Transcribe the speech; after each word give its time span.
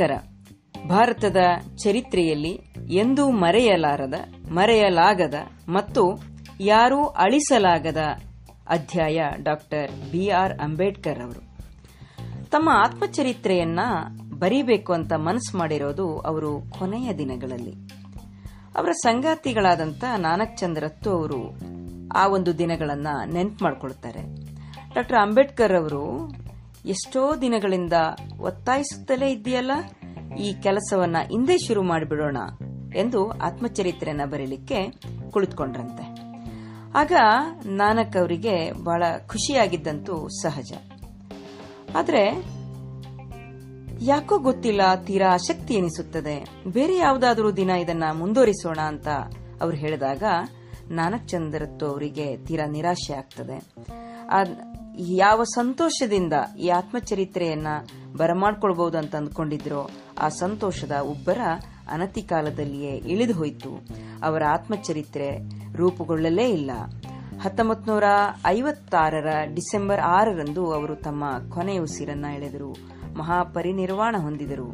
ನಮಸ್ಕಾರ 0.00 0.88
ಭಾರತದ 0.88 1.36
ಚರಿತ್ರೆಯಲ್ಲಿ 1.76 2.60
ಎಂದೂ 2.88 3.30
ಮರೆಯಲಾರದ, 3.30 4.14
ಮರೆಯಲಾಗದ 4.50 5.34
ಮತ್ತು 5.68 6.18
ಯಾರೂ 6.60 7.04
ಅಳಿಸಲಾಗದ 7.04 7.96
ಅಧ್ಯಾಯ 8.68 9.20
ಡಾಕ್ಟರ್ 9.42 10.12
ಬಿ. 10.12 10.28
ಆರ್. 10.28 10.58
ಅಂಬೇಡ್ಕರ್ 10.58 11.22
ಅವರು. 11.22 11.40
ತಮ್ಮ 12.50 12.70
ಆತ್ಮಚರಿತ್ರೆಯನ್ನ 12.72 13.80
ಬರೀಬೇಕು 14.38 14.92
ಅಂತ 14.92 15.12
ಮನಸ್ಸು 15.12 15.58
ಮಾಡಿರೋದು 15.58 16.18
ಅವರು 16.18 16.60
ಕೊನೆಯ 16.78 17.12
ದಿನಗಳಲ್ಲಿ. 17.12 17.72
ಅವರ 18.76 18.90
ಸಂಗಾತಿಗಳಾದಂಥ 18.92 20.04
ನಾನಕ್ 20.18 20.58
ಚಂದ್ರತ್ತು 20.58 21.10
ಅವರು 21.10 21.56
ಆ 22.16 22.26
ಒಂದು 22.26 22.58
ದಿನಗಳನ್ನ 22.58 23.06
ನೆನ್ಪು 23.32 23.64
ಮಾಡಿಕೊಳ್ತಾರೆ. 23.64 24.20
ಡಾಕ್ಟರ್ 24.94 25.22
ಅಂಬೇಡ್ಕರ್ 25.22 25.76
ಅವರು, 25.76 26.32
ಎಷ್ಟೋ 26.86 27.36
ದಿನಗಳಿಂದ 27.36 27.92
ಒತ್ತಾಯಿಸುತ್ತಲೇ 28.40 29.32
ಇದೆಯಲ್ಲ 29.32 29.70
ಈ 30.36 30.52
ಕೆಲಸವನ್ನ 30.62 31.16
ಹಿಂದೆ 31.30 31.58
ಶುರು 31.58 31.82
ಮಾಡಿಬಿಡೋಣ 31.82 32.36
ಎಂದು 32.96 33.30
ಆತ್ಮಚರಿತ್ರೆಯನ್ನ 33.30 34.30
ಬರೀಲಿಕ್ಕೆ 34.30 35.00
ಕುಳಿತುಕೊಂಡ್ರಂತೆ. 35.30 36.28
ಆಗ 36.94 37.12
ನಾನಕ್ 37.66 38.16
ಅವರಿಗೆ 38.16 38.72
ಬಹಳ 38.72 39.02
ಖುಷಿಯಾಗಿದ್ದಂತೂ 39.26 40.28
ಸಹಜ. 40.28 40.72
ಆದ್ರೆ 41.96 42.44
ಯಾಕೋ 44.04 44.38
ಗೊತ್ತಿಲ್ಲ 44.38 44.94
ತೀರಾ 45.04 45.32
ಆಸಕ್ತಿ 45.32 45.74
ಎನಿಸುತ್ತದೆ. 45.74 46.62
ಬೇರೆ 46.66 46.96
ಯಾವುದಾದ್ರೂ 46.96 47.52
ದಿನ 47.52 47.70
ಇದನ್ನ 47.70 48.04
ಮುಂದುವರಿಸೋಣ 48.12 48.78
ಅಂತ 48.80 49.08
ಅವ್ರು 49.62 49.76
ಹೇಳಿದಾಗ 49.76 50.22
ನಾನಕ್ 50.90 51.28
ಚಂದ್ರತ್ತು 51.28 51.86
ಅವರಿಗೆ 51.86 52.36
ತೀರಾ 52.36 52.70
ನಿರಾಶೆ 52.70 53.14
ಆಗ್ತದೆ. 53.14 53.74
ಯಾವ 55.00 55.42
ಸಂತೋಷದಿಂದ 55.42 56.32
ಈ 56.60 56.68
ಆತ್ಮಚರಿತ್ರೆಯನ್ನ 56.68 57.66
ಬರಮಾಡ್ಕೊಳ್ಬಹುದು 58.16 58.98
ಅಂತ 58.98 59.14
ಅಂದ್ಕೊಂಡಿದ್ರೋ 59.14 59.90
ಆ 60.20 60.28
ಸಂತೋಷದ 60.28 60.92
ಉಬ್ಬರ 61.00 61.38
ಅನತಿ 61.90 62.22
ಕಾಲದಲ್ಲಿಯೇ 62.22 62.90
ಇಳಿದು 62.90 63.34
ಹೋಯಿತು. 63.34 63.86
ಅವರ 64.22 64.42
ಆತ್ಮಚರಿತ್ರೆ 64.44 65.38
ರೂಪುಗೊಳ್ಳಲೇ 65.76 66.50
ಇಲ್ಲ. 66.50 66.70
ಹತ್ತೊಂಬತ್ 67.42 67.88
ನೂರ 67.88 68.04
ಐವತ್ತಾರರ 68.46 69.26
ಡಿಸೆಂಬರ್ 69.54 70.00
ಆರರಂದು 70.00 70.72
ಅವರು 70.72 70.96
ತಮ್ಮ 70.96 71.24
ಕೊನೆಯ 71.48 71.78
ಉಸಿರನ್ನ 71.78 72.26
ಎಳೆದರು. 72.34 72.72
ಮಹಾಪರಿನಿರ್ವಾಣ 73.18 74.16
ಹೊಂದಿದರು. 74.18 74.72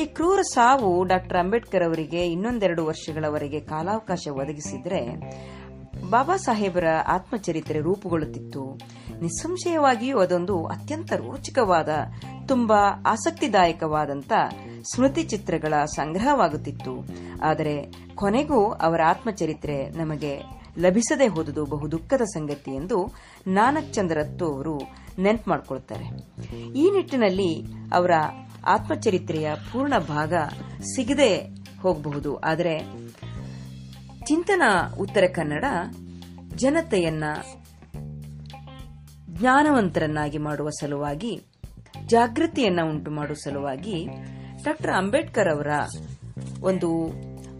ಈ 0.00 0.04
ಕ್ರೂರ 0.04 0.40
ಸಾವು 0.40 1.04
ಡಾಕ್ಟರ್ 1.04 1.38
ಅಂಬೇಡ್ಕರ್ 1.38 1.84
ಅವರಿಗೆ 1.84 2.26
ಇನ್ನೊಂದೆರಡು 2.26 2.86
ವರ್ಷಗಳವರೆಗೆ 2.86 3.60
ಕಾಲಾವಕಾಶ 3.60 4.28
ಒದಗಿಸಿದ್ರೆ, 4.32 5.16
ಬಾಬಾ 6.10 6.36
ಸಾಹೇಬರ 6.36 6.84
ಆತ್ಮಚರಿತ್ರೆ 7.06 7.78
ರೂಪುಗೊಳ್ಳುತ್ತಿತ್ತು. 7.78 8.78
ನಿಸ್ಸಂಶಯವಾಗಿಯೂ 9.20 10.18
ಅದೊಂದು 10.18 10.64
ಅತ್ಯಂತ 10.64 11.12
ರೋಚಕವಾದ, 11.12 11.88
ತುಂಬಾ 12.48 13.02
ಆಸಕ್ತಿದಾಯಕವಾದಂತ 13.06 14.32
ಸ್ಮೃತಿ 14.94 15.22
ಚಿತ್ರಗಳ 15.22 15.74
ಸಂಗ್ರಹವಾಗುತ್ತಿತ್ತು. 15.84 16.94
ಆದರೆ 17.42 17.92
ಕೊನೆಗೂ 18.14 18.72
ಅವರ 18.72 19.00
ಆತ್ಮಚರಿತ್ರೆ 19.06 19.90
ನಮಗೆ 19.90 20.60
ಲಭಿಸದೆ 20.78 21.26
ಹೋದುದು 21.26 21.64
ಬಹು 21.64 21.90
ದುಃಖದ 21.90 22.22
ಸಂಗತಿ 22.22 22.70
ಎಂದು 22.70 23.14
ನಾನಕ್ 23.46 23.94
ಚಂದ್ರತ್ತು 23.94 24.54
ಅವರು 24.54 24.80
ನೆನ್ಪು 25.18 25.50
ಮಾಡಿಕೊಳ್ತಾರೆ. 25.50 26.04
ಈ 26.78 26.90
ನಿಟ್ಟಿನಲ್ಲಿ 26.90 27.64
ಅವರ 27.92 28.10
ಆತ್ಮಚರಿತ್ರೆಯ 28.66 29.50
ಪೂರ್ಣ 29.72 29.98
ಭಾಗ 29.98 30.34
ಸಿಗದೆ 30.94 31.48
ಹೋಗಬಹುದು. 31.82 32.36
ಆದರೆ 32.36 32.78
ಚಿಂತನ 34.24 34.62
ಉತ್ತರ 35.00 35.24
ಕನ್ನಡ 35.34 35.64
ಜನತೆಯನ್ನ 36.56 37.24
ಜ್ಞಾನವಂತರನ್ನಾಗಿ 39.40 40.38
ಮಾಡುವ 40.38 40.70
ಸಲುವಾಗಿ, 40.70 41.40
ಜಾಗೃತಿಯನ್ನ 42.06 42.80
ಉಂಟು 42.84 43.10
ಮಾಡುವ 43.10 43.34
ಸಲುವಾಗಿ 43.34 44.06
ಡಾಕ್ಟರ್ 44.64 44.90
ಅಂಬೇಡ್ಕರ್ 44.90 45.48
ಅವರ 45.48 45.66
ಒಂದು 46.60 47.06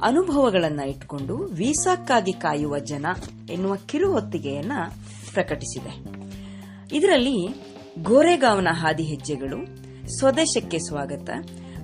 ಅನುಭವಗಳನ್ನ 0.02 0.80
ಇಟ್ಕೊಂಡು 0.80 1.36
ವೀಸಾಕ್ಕಾಗಿ 1.36 2.32
ಕಾಯುವ 2.32 2.78
ಜನ 2.78 3.06
ಎನ್ನುವ 3.50 3.74
ಕಿರು 3.74 4.12
ಹೊತ್ತಿಗೆಯನ್ನ 4.12 4.72
ಪ್ರಕಟಿಸಿದೆ. 5.34 6.20
ಇದರಲ್ಲಿ 6.96 7.54
ಗೋರೆಗಾಂವ್ನ 8.02 8.69
ಹಾದಿ 8.70 9.02
ಹೆಜ್ಜೆಗಳು, 9.02 9.66
ಸ್ವದೇಶಕ್ಕೆ 10.19 10.78
ಸ್ವಾಗತ, 10.78 11.30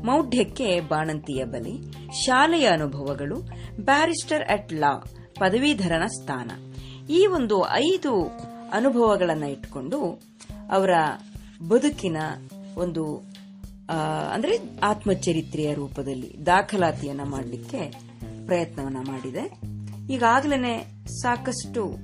ಮೌಢ್ಯಕ್ಕೆ 0.05 0.81
ಬಾಣಂತಿಯ 0.81 1.45
ಬಲಿ, 1.45 1.93
ಶಾಲೆಯ 2.25 2.67
ಅನುಭವಗಳು, 2.67 3.41
ಬ್ಯಾರಿಸ್ಟರ್ 3.85 4.45
ಅಟ್ 4.45 4.73
ಲಾ 4.73 5.05
ಪದವೀಧರನ 5.39 6.07
ಸ್ಥಾನ. 6.07 6.51
ಈ 7.11 7.27
ಒಂದು 7.27 7.65
ಐದು 7.69 8.31
ಅನುಭವಗಳನ್ನ 8.73 9.45
ಇಟ್ಕೊಂಡು 9.45 10.21
ಅವರ 10.71 10.91
ಬದುಕಿನ 11.69 12.17
ಒಂದು 12.77 13.23
ಅಂದ್ರೆ 14.33 14.81
ಆತ್ಮಚರಿತ್ರೆಯ 14.83 15.75
ರೂಪದಲ್ಲಿ 15.75 16.37
ದಾಖಲಾತಿಯನ್ನ 16.47 17.21
ಮಾಡಲಿಕ್ಕೆ 17.25 17.91
ಪ್ರಯತ್ನವನ್ನ 18.47 18.97
ಮಾಡಿದೆ. 18.97 19.61
ಈಗಾಗಲೇ 20.13 21.05
ಸಾಕಷ್ಟು 21.07 21.97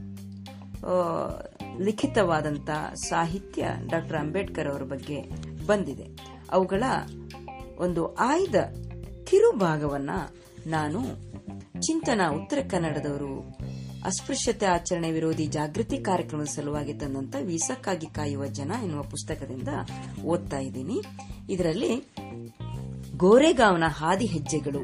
ಲಿಖಿತವಾದಂತ 1.85 2.71
ಸಾಹಿತ್ಯ 2.95 3.69
ಡಾಕ್ಟರ್ 3.91 4.17
ಅಂಬೇಡ್ಕರ್ 4.17 4.69
ಅವರ 4.69 4.83
ಬಗ್ಗೆ 4.83 5.23
ಬಂದಿದೆ. 5.67 6.07
ಅವುಗಳ 6.51 6.83
ಒಂದು 7.79 8.15
ಆಯ್ದ 8.15 8.55
ಕಿರು 9.25 9.53
ಭಾಗವನ್ನ 9.53 10.11
ನಾನು 10.67 11.01
ಚಿಂತನ 11.83 12.21
ಉತ್ತರ 12.43 12.59
ಕನ್ನಡದವರು 12.71 13.59
ಅಸ್ಪೃಶ್ಯತೆ 14.05 14.67
ಆಚರಣೆ 14.67 15.13
ವಿರೋಧಿ 15.13 15.47
ಜಾಗೃತಿ 15.47 15.99
ಕಾರ್ಯಕ್ರಮದ 15.99 16.45
ಸಲುವಾಗಿ 16.45 16.95
ತಂದಂತ 16.95 17.37
ವೀಸಕ್ಕಾಗಿ 17.43 18.07
ಕಾಯುವ 18.07 18.47
ಜನ 18.47 18.73
ಎನ್ನುವ 18.83 19.03
ಪುಸ್ತಕದಿಂದ 19.03 19.69
ಓದ್ತಾ 20.25 20.59
ಇದ್ದೀನಿ. 20.59 21.03
ಇದರಲ್ಲಿ 21.51 22.15
ಗೋರೆಗಾಂವ್ನ 23.17 23.85
ಹಾದಿ 23.87 24.27
ಹೆಜ್ಜೆಗಳು 24.27 24.79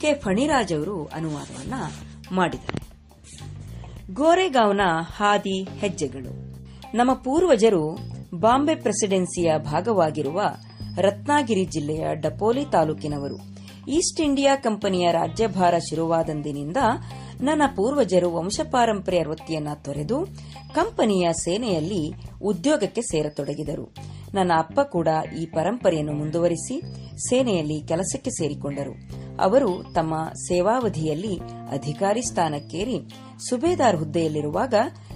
ಕೆ. 0.00 0.14
ಫಣಿರಾಜ್ 0.14 0.72
ಅವರು 0.72 1.04
ಅನುವಾದವನ್ನ 1.04 1.74
ಮಾಡಿದ್ದಾರೆ. 2.32 2.88
ಗೋರೆಗಾಂವ್ನ 4.14 4.80
ಹಾದಿ 5.16 5.62
ಹೆಜ್ಜೆಗಳು. 5.62 6.58
ನಮ್ಮ 6.96 7.12
ಪೂರ್ವಜರು 7.12 7.98
ಬಾಂಬೆ 8.34 8.74
ಪ್ರೆಸಿಡೆನ್ಸಿಯ 8.74 9.52
ಭಾಗವಾಗಿರುವ 9.58 10.42
ರತ್ನಾಗಿರಿ 10.96 11.64
ಜಿಲ್ಲೆಯ 11.64 12.04
ಡಪೋಲಿ 12.14 12.64
ತಾಲೂಕಿನವರು. 12.64 13.58
ಈಸ್ಟ್ 13.90 14.20
ಇಂಡಿಯಾ 14.20 14.56
ಕಂಪನಿಯ 14.56 15.12
ರಾಜ್ಯಭಾರ 15.12 15.74
ಶುರುವಾದಂದಿನಿಂದ 15.78 16.76
ನನ್ನ 17.40 17.62
ಪೂರ್ವಜರು 17.76 18.34
ವಂಶಪಾರಂಪರ್ಯ 18.34 19.24
ವೃತ್ತಿಯನ್ನ 19.28 19.68
ತೊರೆದು 19.74 20.26
ಕಂಪನಿಯ 20.74 21.28
ಸೇನೆಯಲ್ಲಿ 21.32 22.12
ಉದ್ಯೋಗಕ್ಕೆ 22.42 23.00
ಸೇರತೊಡಗಿದರು. 23.00 23.94
ನನ್ನ 24.34 24.52
ಅಪ್ಪ 24.58 24.80
ಕೂಡ 24.80 25.08
ಈ 25.40 25.46
ಪರಂಪರೆಯನ್ನು 25.46 26.12
ಮುಂದುವರಿಸಿ 26.12 26.80
ಸೇನೆಯಲ್ಲಿ 27.28 27.88
ಕೆಲಸಕ್ಕೆ 27.88 28.30
ಸೇರಿಕೊಂಡರು. 28.30 28.92
ಅವರು 29.40 29.92
ತಮ್ಮ 29.94 30.14
ಸೇವಾವಧಿಯಲ್ಲಿ 30.48 31.36
ಅಧಿಕಾರಿ 31.72 32.22
ಸ್ಥಾನಕ್ಕೇರಿ 32.22 32.98
ಸುಬೇದಾರ್ 33.48 33.96
ಹುದ್ದೆಯಲ್ಲಿರುವಾಗ 33.96 34.74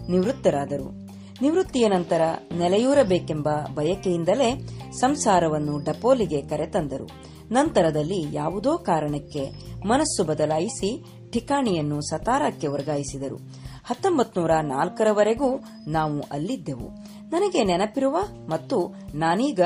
ನಿವೃತ್ತರಾದರು. 0.08 1.08
ನಿವೃತ್ತಿಯ 1.42 1.88
ನಂತರ 1.88 2.20
ನೆಲೆಯೂರಬೇಕೆಂಬ 2.58 3.48
ಬಯಕೆಯಿಂದಲೇ 3.74 4.60
ಸಂಸಾರವನ್ನು 4.92 5.78
ಡಪೋಲಿಗೆ 5.78 6.42
ಕರೆತಂದರು. 6.42 7.08
ನಂತರದಲ್ಲಿ 7.52 8.34
ಯಾವುದೋ 8.34 8.76
ಕಾರಣಕ್ಕೆ 8.76 9.50
ಮನಸ್ಸು 9.86 10.24
ಬದಲಾಯಿಸಿ 10.24 11.04
ಠಿಕಾಣಿಯನ್ನು 11.32 12.00
ಸತಾರಕ್ಕೆ 12.00 12.66
ವರ್ಗಾಯಿಸಿದರು. 12.66 13.36
ಹತ್ತೊಂಬತ್ 13.84 14.38
ನೂರ 14.38 14.50
ನಾಲ್ಕರವರೆಗೂ 14.62 15.64
ನಾವು 15.88 16.20
ಅಲ್ಲಿದ್ದೆವು. 16.20 16.88
ನನಗೆ 17.30 17.64
ನೆನಪಿರುವ 17.64 18.16
ಮತ್ತು 18.48 18.94
ನಾನೀಗ 19.14 19.60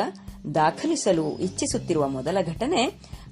ದಾಖಲಿಸಲು 0.54 1.38
ಇಚ್ಛಿಸುತ್ತಿರುವ 1.38 2.08
ಮೊದಲ 2.08 2.38
ಘಟನೆ 2.46 2.84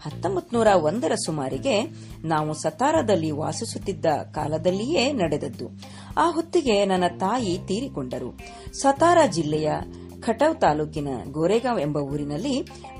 ಹತ್ತೊಂಬತ್ 0.02 0.54
ನೂರ 0.54 0.66
ಒಂದರ 0.66 1.12
ಸುಮಾರಿಗೆ 1.26 1.82
ನಾವು 2.24 2.54
ಸತಾರದಲ್ಲಿ 2.54 3.30
ವಾಸಿಸುತ್ತಿದ್ದ 3.30 4.06
ಕಾಲದಲ್ಲಿಯೇ 4.06 5.12
ನಡೆದದ್ದು. 5.12 5.68
ಆ 6.16 6.30
ಹೊತ್ತಿಗೆ 6.30 6.84
ನನ್ನ 6.84 7.04
ತಾಯಿ 7.20 7.58
ತೀರಿಕೊಂಡರು. 7.66 8.38
ಸತಾರ 8.80 9.18
ಜಿಲ್ಲೆಯ 9.32 9.72
ಖಟವ್ 10.26 10.60
ತಾಲೂಕಿನ 10.60 11.08
ಗೋರೆಗಾಂವ್ 11.30 11.80
ಎಂಬ 11.80 11.98
ಊರಿನಲ್ಲಿ 11.98 12.54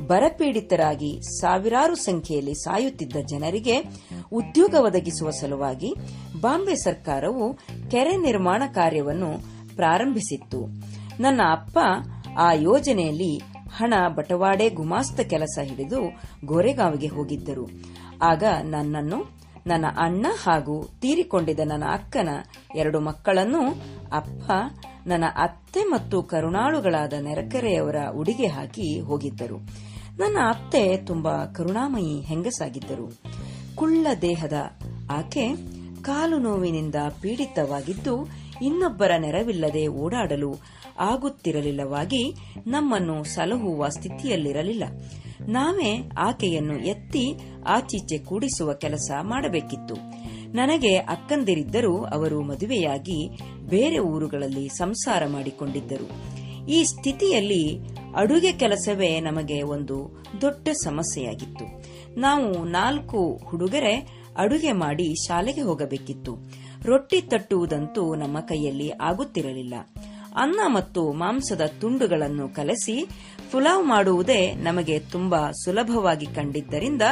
ಬರಪೀಡಿತರಾಗಿ 0.07 1.21
ಸಾವಿರಾರು 1.41 1.95
ಸಂಖ್ಯೆಯಲ್ಲಿ 1.95 2.55
ಸಾಯುತ್ತಿದ್ದ 2.55 3.17
ಜನರಿಗೆ 3.27 3.77
ಉದ್ಯೋಗ 4.33 4.75
ಒದಗಿಸುವ 4.79 5.31
ಸಲುವಾಗಿ 5.31 5.95
ಬಾಂಬೆ 6.41 6.75
ಸರ್ಕಾರವು 6.75 7.55
ಕೆರೆ 7.91 8.17
ನಿರ್ಮಾಣ 8.17 8.63
ಕಾರ್ಯವನ್ನು 8.73 9.31
ಪ್ರಾರಂಭಿಸಿತ್ತು. 9.77 10.61
ನನ್ನ 11.21 11.41
ಅಪ್ಪ 11.51 11.79
ಆ 12.39 12.53
ಯೋಜನೆಯಲ್ಲಿ 12.53 13.33
ಹಣ, 13.77 13.95
ಬಟವಾಡೆ, 14.17 14.69
ಗುಮಾಸ್ತ 14.71 15.21
ಕೆಲಸ 15.21 15.59
ಹಿಡಿದು 15.63 16.01
ಗೋರೆಗಾಂವ್ಗೆ 16.45 17.07
ಹೋಗಿದ್ದರು. 17.07 17.65
ಆಗ 18.23 18.45
ನನ್ನನ್ನು, 18.63 19.19
ನನ್ನ 19.67 19.87
ಅಣ್ಣ 19.99 20.27
ಹಾಗೂ 20.45 20.75
ತೀರಿಕೊಂಡಿದ್ದ 21.01 21.61
ನನ್ನ 21.65 21.85
ಅಕ್ಕನ 21.93 22.29
ಎರಡು 22.75 23.01
ಮಕ್ಕಳನ್ನು 23.01 23.63
ಅಪ್ಪ 24.13 24.51
ನನ್ನ 25.07 25.25
ಅತ್ತೆ 25.37 25.81
ಮತ್ತು 25.81 26.23
ಕರುಣಾಳುಗಳಾದ 26.23 27.13
ನೆರಕೆರೆಯವರ 27.13 27.97
ಉಡಿಗೆ 28.17 28.47
ಹಾಕಿ 28.47 29.01
ಹೋಗಿದ್ದರು. 29.01 29.59
ನನ್ನ 30.19 30.37
ಅತ್ತೆ 30.49 30.97
ತುಂಬಾ 30.97 31.47
ಕರುಣಾಮಯಿ 31.47 32.21
ಹೆಂಗಸಾಗಿದ್ದರು. 32.21 33.19
ಕುಳ್ಳ 33.75 34.07
ದೇಹದ 34.23 34.53
ಆಕೆ 35.11 35.55
ಕಾಲು 36.03 36.39
ನೋವಿನಿಂದ 36.39 36.95
ಪೀಡಿತವಾಗಿದ್ದು 37.21 38.29
ಇನ್ನೊಬ್ಬರ 38.63 39.11
ನೆರವಿಲ್ಲದೆ 39.19 39.87
ಓಡಾಡಲು 39.87 40.55
ಆಗುತ್ತಿರಲಿಲ್ಲವಾಗಿ 40.99 42.35
ನಮ್ಮನ್ನು 42.67 43.25
ಸಲಹುವ 43.25 43.89
ಸ್ಥಿತಿಯಲ್ಲಿರಲಿಲ್ಲ. 43.89 44.85
ನಾವೇ 45.49 46.11
ಆಕೆಯನ್ನು 46.19 46.79
ಎತ್ತಿ 46.79 47.35
ಆಚೀಚೆ 47.67 48.19
ಕೂಡಿಸುವ 48.19 48.73
ಕೆಲಸ 48.73 49.11
ಮಾಡಬೇಕಿತ್ತು. 49.23 50.24
ನನಗೆ 50.55 50.97
ಅಕ್ಕಂದಿರಿದ್ದರೂ 50.97 52.05
ಅವರು 52.05 52.43
ಮದುವೆಯಾಗಿ 52.43 53.39
ಬೇರೆ 53.69 53.99
ಊರುಗಳಲ್ಲಿ 53.99 54.69
ಸಂಸಾರ 54.69 55.27
ಮಾಡಿಕೊಂಡಿದ್ದರು. 55.27 56.35
ಈ 56.69 56.85
ಸ್ಥಿತಿಯಲ್ಲಿ 56.85 57.79
ಅಡುಗೆ 58.17 58.53
ಕೆಲಸವೇ 58.53 59.21
ನಮಗೆ 59.21 59.63
ಒಂದು 59.63 60.25
ದೊಡ್ಡ 60.41 60.69
ಸಮಸ್ಯೆಯಾಗಿತ್ತು. 60.69 61.83
ನಾವು 62.21 62.65
ನಾಲ್ಕು 62.65 63.41
ಹುಡುಗರೆ 63.45 64.25
ಅಡುಗೆ 64.37 64.73
ಮಾಡಿ 64.73 65.27
ಶಾಲೆಗೆ 65.27 65.61
ಹೋಗಬೇಕಿತ್ತು. 65.61 66.37
ರೊಟ್ಟಿ 66.83 67.21
ತಟ್ಟುವುದಂತೂ 67.21 68.15
ನಮ್ಮ 68.15 68.41
ಕೈಯಲ್ಲಿ 68.41 68.91
ಆಗುತ್ತಿರಲಿಲ್ಲ. 68.91 69.75
ಅನ್ನ 70.37 70.61
ಮತ್ತು 70.67 71.13
ಮಾಂಸದ 71.13 71.61
ತುಂಡುಗಳನ್ನು 71.81 72.49
ಕಲಸಿ 72.49 73.09
ಪುಲಾವ್ 73.53 73.87
ಮಾಡುವುದೇ 73.87 74.55
ನಮಗೆ 74.55 74.99
ತುಂಬಾ 74.99 75.51
ಸುಲಭವಾಗಿ 75.51 76.27
ಕಂಡಿದ್ದರಿಂದ 76.27 77.03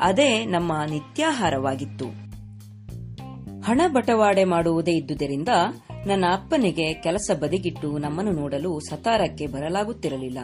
ಅದೇ 0.00 0.44
ನಮ್ಮ 0.44 0.72
ನಿತ್ಯಾಹಾರವಾಗಿತ್ತು. 0.90 2.29
ಹಣ 3.70 3.80
ಬಟವಾಡೆ 3.92 4.44
ಮಾಡುವುದೇ 4.44 4.92
ಇದ್ದುದರಿಂದ 4.92 5.48
ನನ್ನ 6.06 6.24
ಅಪ್ಪನಿಗೆ 6.32 6.94
ಕೆಲಸ 6.94 7.30
ಬದಿಗಿಟ್ಟು 7.40 7.98
ನಮ್ಮನ್ನು 7.98 8.32
ನೋಡಲು 8.32 8.80
ಸತಾರಕ್ಕೆ 8.80 9.46
ಬರಲಾಗುತ್ತಿರಲಿಲ್ಲ. 9.46 10.38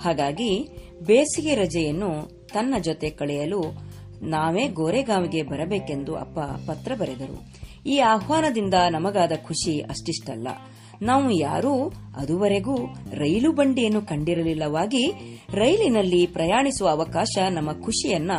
ಹಾಗಾಗಿ 0.00 0.68
ಬೇಸಿಗೆ 1.02 1.54
ರಜೆಯನ್ನು 1.54 2.30
ತನ್ನ 2.54 2.74
ಜೊತೆ 2.80 3.10
ಕಳೆಯಲು 3.10 3.62
ನಾವೇ 4.22 4.68
ಗೋರೆಗಾವಿಗೆ 4.68 5.42
ಬರಬೇಕೆಂದು 5.42 6.16
ಅಪ್ಪ 6.16 6.38
ಪತ್ರ 6.38 6.94
ಬರೆದರು. 6.94 7.44
ಈ 7.88 7.98
ಆಹ್ವಾನದಿಂದ 7.98 8.74
ನಮಗಾದ 8.90 9.32
ಖುಷಿ 9.36 9.80
ಅಷ್ಟಿಷ್ಟಲ್ಲ. 9.80 10.48
ನಾವು 11.02 11.30
ಯಾರೂ 11.30 11.92
ಅದುವರೆಗೂ 12.16 12.76
ರೈಲು 13.12 13.52
ಬಂಡಿಯನ್ನು 13.52 14.02
ಕಂಡಿರಲಿಲ್ಲವಾಗಿ 14.02 15.12
ರೈಲಿನಲ್ಲಿ 15.54 16.26
ಪ್ರಯಾಣಿಸುವ 16.26 16.88
ಅವಕಾಶ 16.88 17.38
ನಮ್ಮ 17.50 17.72
ಖುಷಿಯನ್ನ 17.72 18.30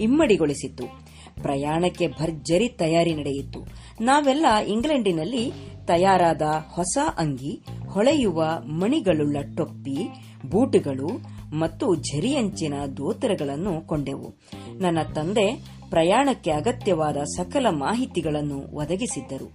ಇಮ್ಮಡಿಗೊಳಿಸಿತ್ತು. 0.00 1.10
ಪ್ರಯಾಣಕ್ಕೆ 1.42 2.08
ಭರ್ಜರಿ 2.08 2.68
ತಯಾರಿ 2.68 3.14
ನಡೆಯಿತು. 3.14 3.79
ನಾವೆಲ್ಲ 4.00 4.46
ಇಂಗ್ಲೆಂಡಿನಲ್ಲಿ 4.68 5.52
ತಯಾರಾದ 5.86 6.42
ಹೊಸ 6.70 6.98
ಅಂಗಿ, 7.18 7.64
ಹೊಳೆಯುವ 7.88 8.44
ಮಣಿಗಳುಳ್ಳ 8.64 9.36
ಟೊಪ್ಪಿ, 9.56 10.08
ಬೂಟುಗಳು 10.50 11.40
ಮತ್ತು 11.58 11.94
ಝರಿಯಂಚಿನ 11.94 12.74
ದೋತರಗಳನ್ನು 12.96 13.86
ಕೊಂಡೆವು. 13.86 14.34
ನನ್ನ 14.78 14.98
ತಂದೆ 15.14 15.80
ಪ್ರಯಾಣಕ್ಕೆ 15.90 16.50
ಅಗತ್ಯವಾದ 16.50 17.16
ಸಕಲ 17.16 17.66
ಮಾಹಿತಿಗಳನ್ನು 17.70 18.76
ಒದಗಿಸಿದ್ದರು. 18.76 19.52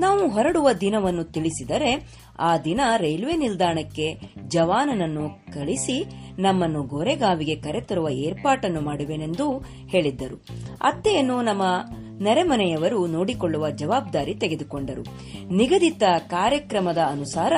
ನಾವು 0.00 0.28
ಹೊರಡುವ 0.28 0.72
ದಿನವನ್ನು 0.72 1.24
ತಿಳಿಸಿದರೆ 1.24 2.08
ಆ 2.38 2.58
ದಿನ 2.58 2.80
ರೈಲ್ವೆ 2.96 3.36
ನಿಲ್ದಾಣಕ್ಕೆ 3.36 4.20
ಜವಾನನನ್ನು 4.48 5.54
ಕಳಿಸಿ 5.54 6.04
ನಮ್ಮನ್ನು 6.38 6.82
ಗೋರೆಗಾವಿಗೆ 6.82 7.56
ಕರೆತರುವ 7.56 8.08
ಏರ್ಪಾಟನ್ನು 8.08 8.80
ಮಾಡುವೆನೆಂದು 8.80 9.58
ಹೇಳಿದ್ದರು. 9.88 10.44
ಅತ್ತೆಯನ್ನು 10.82 11.42
ನಮ್ಮ 11.42 11.62
ನೆರೆಮನೆಯವರು 12.22 13.06
ನೋಡಿಕೊಳ್ಳುವ 13.06 13.70
ಜವಾಬ್ದಾರಿ 13.70 14.34
ತೆಗೆದುಕೊಂಡರು. 14.34 15.02
ನಿಗದಿತ 15.54 16.02
ಕಾರ್ಯಕ್ರಮದ 16.28 16.98
ಅನುಸಾರ 16.98 17.52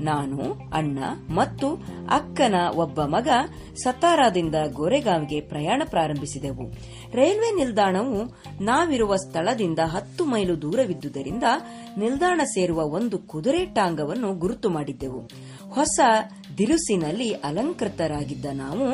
ನಾನು, 0.00 0.70
ಅಣ್ಣ 0.74 0.98
ಮತ್ತು 1.30 1.68
ಅಕ್ಕನ 2.10 2.54
ಒಬ್ಬ 2.76 3.02
ಮಗ 3.02 3.28
ಸತಾರಾದಿಂದ 3.74 4.54
ಗೋರೆಗಾಂವ್ಗೆ 4.72 5.40
ಪ್ರಯಾಣ 5.40 5.82
ಪ್ರಾರಂಭಿಸಿದೆವು. 5.84 6.72
ರೈಲ್ವೆ 7.14 7.54
ನಿಲ್ದಾಣವು 7.54 8.22
ನಾವಿರುವ 8.64 9.16
ಸ್ಥಳದಿಂದ 9.16 9.78
ಹತ್ತು 9.78 10.24
ಮೈಲು 10.24 10.62
ದೂರವಿದ್ದುದರಿಂದ 10.62 11.44
ನಿಲ್ದಾಣ 11.98 12.40
ಸೇರುವ 12.44 12.80
ಒಂದು 12.82 13.18
ಕುದುರೆ 13.18 13.64
ಟಾಂಗವನ್ನು 13.64 14.21
ಗುರುತು 14.30 14.68
ಮಾಡಿದ್ದೆವು. 14.68 15.20
ಹೊಸ 15.70 16.00
ದಿರುಸಿನಲ್ಲಿ 16.58 17.32
ಅಲಂಕೃತರಾಗಿದ್ದ 17.32 18.46
ನಾವು 18.52 18.86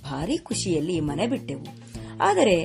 ಭಾರಿ 0.00 0.38
ಖುಷಿಯಲ್ಲಿ 0.38 1.00
ಮನೆ 1.00 1.26
ಬಿಟ್ಟೆವು 1.26 1.66
ಆದರೆ 2.20 2.58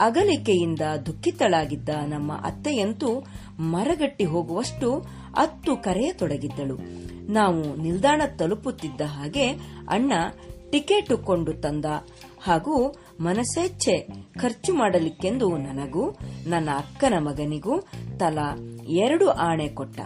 ಅಗಲಿಕೆಯಿಂದ 0.00 0.80
ದುಃಖಿತಳಾಗಿದ್ದ 1.06 1.88
ನಮ್ಮ 2.06 2.32
ಅತ್ತೆಯಂತೂ 2.32 3.24
ಮರಗಟ್ಟಿ 3.60 4.24
ಹೋಗುವಷ್ಟು 4.24 4.88
ಅತ್ತು 5.36 5.76
ಕರೆಯತೊಡಗಿದ್ದಳು. 5.76 6.76
ನಾವು 7.32 7.76
ನಿಲ್ದಾಣ 7.82 8.22
ತಲುಪುತ್ತಿದ್ದ 8.38 9.00
ಹಾಗೆ 9.00 9.48
ಅಣ್ಣ 9.88 10.12
ಟಿಕೆಟ್ 10.70 11.12
ಕೊಂಡು 11.24 11.52
ತಂದ 11.52 11.84
ಹಾಗೂ 12.42 12.94
ಮನಸ್ಸೆಚ್ಚೆ 13.20 14.06
ಖರ್ಚು 14.38 14.74
ಮಾಡಲಿಕ್ಕೆಂದು 14.74 15.56
ನನಗೂ, 15.56 16.10
ನನ್ನ 16.46 16.68
ಅಕ್ಕನ 16.76 17.14
ಮಗನಿಗೂ 17.18 17.80
ತಲಾ 18.18 18.48
ಎರಡು 18.88 19.28
ಆಣೆ 19.28 19.68
ಕೊಟ್ಟ. 19.68 20.00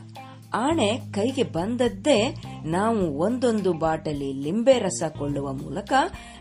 ಆಣೆ 0.55 0.97
ಕೈಗೆ 1.13 1.43
ಬಂದದ್ದೇ 1.43 2.37
ನಾವು 2.65 3.19
ಒಂದೊಂದು 3.19 3.73
ಬಾಟಲಿ 3.73 4.33
ಲಿಂಬೆ 4.33 4.79
ರಸ 4.79 5.03
ಕೊಳ್ಳುವ 5.19 5.53
ಮೂಲಕ 5.53 5.93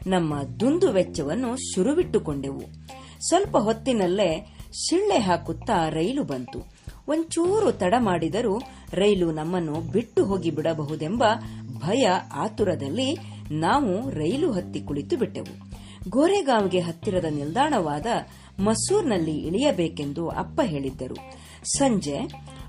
ನಮ್ಮ 0.07 0.42
ದುಂದು 0.60 0.92
ವೆಚ್ಚವನ್ನು 0.92 1.75
ಶುರುವಿಟ್ಟುಕೊಂಡೆವು. 1.75 2.62
ಸ್ವಲ್ಪ 3.27 3.57
ಹೊತ್ತಿನಲ್ಲೇ 3.57 4.56
ಶಿಳ್ಳೆ 4.89 5.18
ಹಾಕುತ್ತಾ 5.19 5.89
ರೈಲು 5.89 6.24
ಬಂತು. 6.24 6.74
ಒಂಚೂರು 7.07 7.71
ತಡ 7.71 7.94
ಮಾಡಿದರೂ 7.98 8.62
ರೈಲು 8.94 9.31
ನಮ್ಮನ್ನು 9.31 9.92
ಬಿಟ್ಟು 9.92 10.25
ಹೋಗಿ 10.25 10.51
ಬಿಡಬಹುದೆಂಬ 10.51 11.24
ಭಯ 11.77 12.07
ಆತುರದಲ್ಲಿ 12.36 13.18
ನಾವು 13.51 14.10
ರೈಲು 14.10 14.51
ಹತ್ತಿ 14.51 14.81
ಕುಳಿತು 14.81 15.18
ಬಿಟ್ಟೆವು. 15.18 15.74
ಗೋರೆಗಾಂವ್ಗೆ 16.10 16.80
ಹತ್ತಿರದ 16.80 17.25
ನಿಲ್ದಾಣವಾದ 17.25 18.06
ಮಸೂರ್ನಲ್ಲಿ 18.60 19.38
ಇಳಿಯಬೇಕೆಂದು 19.38 20.27
ಅಪ್ಪ 20.27 20.62
ಹೇಳಿದ್ದರು. 20.63 21.15
ಸಂಜೆ 21.77 22.18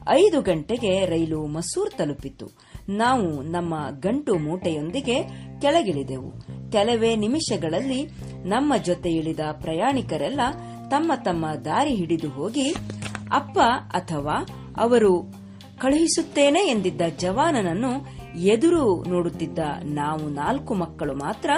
ಐದು 0.08 0.42
ಗಂಟೆಗೆ 0.42 1.06
ರೈಲು 1.06 1.46
ಮಸೂರ್ 1.46 1.90
ತಲುಪಿತು 1.90 2.48
ನಾವು 2.88 3.42
ನಮ್ಮ 3.42 3.74
ಗಂಟು 4.00 4.34
ಮೂಟೆಯೊಂದಿಗೆ 4.38 5.22
ಕೆಳಗಿಳಿದೆವು. 5.60 6.32
ಕೆಲವೇ 6.72 7.16
ನಿಮಿಷಗಳಲ್ಲಿ 7.16 8.04
ನಮ್ಮ 8.44 8.76
ಜೊತೆ 8.76 9.10
ಇಳಿದ 9.10 9.40
ಪ್ರಯಾಣಿಕರೆಲ್ಲ 9.52 10.40
ತಮ್ಮ 10.90 11.12
ತಮ್ಮ 11.24 11.46
ದಾರಿ 11.64 11.94
ಹಿಡಿದು 11.94 12.28
ಹೋಗಿ, 12.28 12.74
ಅಪ್ಪ 13.32 13.58
ಅಥವಾ 13.88 14.46
ಅವರು 14.76 15.22
ಕಳುಹಿಸುತ್ತೇನೆ 15.78 16.60
ಎಂದಿದ್ದ 16.60 17.02
ಜವಾನನನ್ನು 17.18 18.24
ಎದುರು 18.38 19.04
ನೋಡುತ್ತಿದ್ದ 19.04 19.58
ನಾವು 19.84 20.28
ನಾಲ್ಕು 20.28 20.74
ಮಕ್ಕಳು 20.74 21.14
ಮಾತ್ರ 21.14 21.50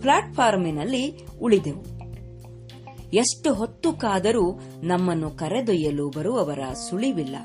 ಪ್ಲಾಟ್ಫಾರ್ಮಿನಲ್ಲಿ 0.00 1.26
ಉಳಿದೆವು. 1.40 1.98
ಎಷ್ಟು 3.12 3.54
ಹೊತ್ತು 3.54 3.92
ಕಾದರೂ 3.92 4.60
ನಮ್ಮನ್ನು 4.82 5.30
ಕರೆದೊಯ್ಯಲು 5.30 6.08
ಬರುವವರ 6.08 6.60
ಸುಳಿವಿಲ್ಲ. 6.88 7.36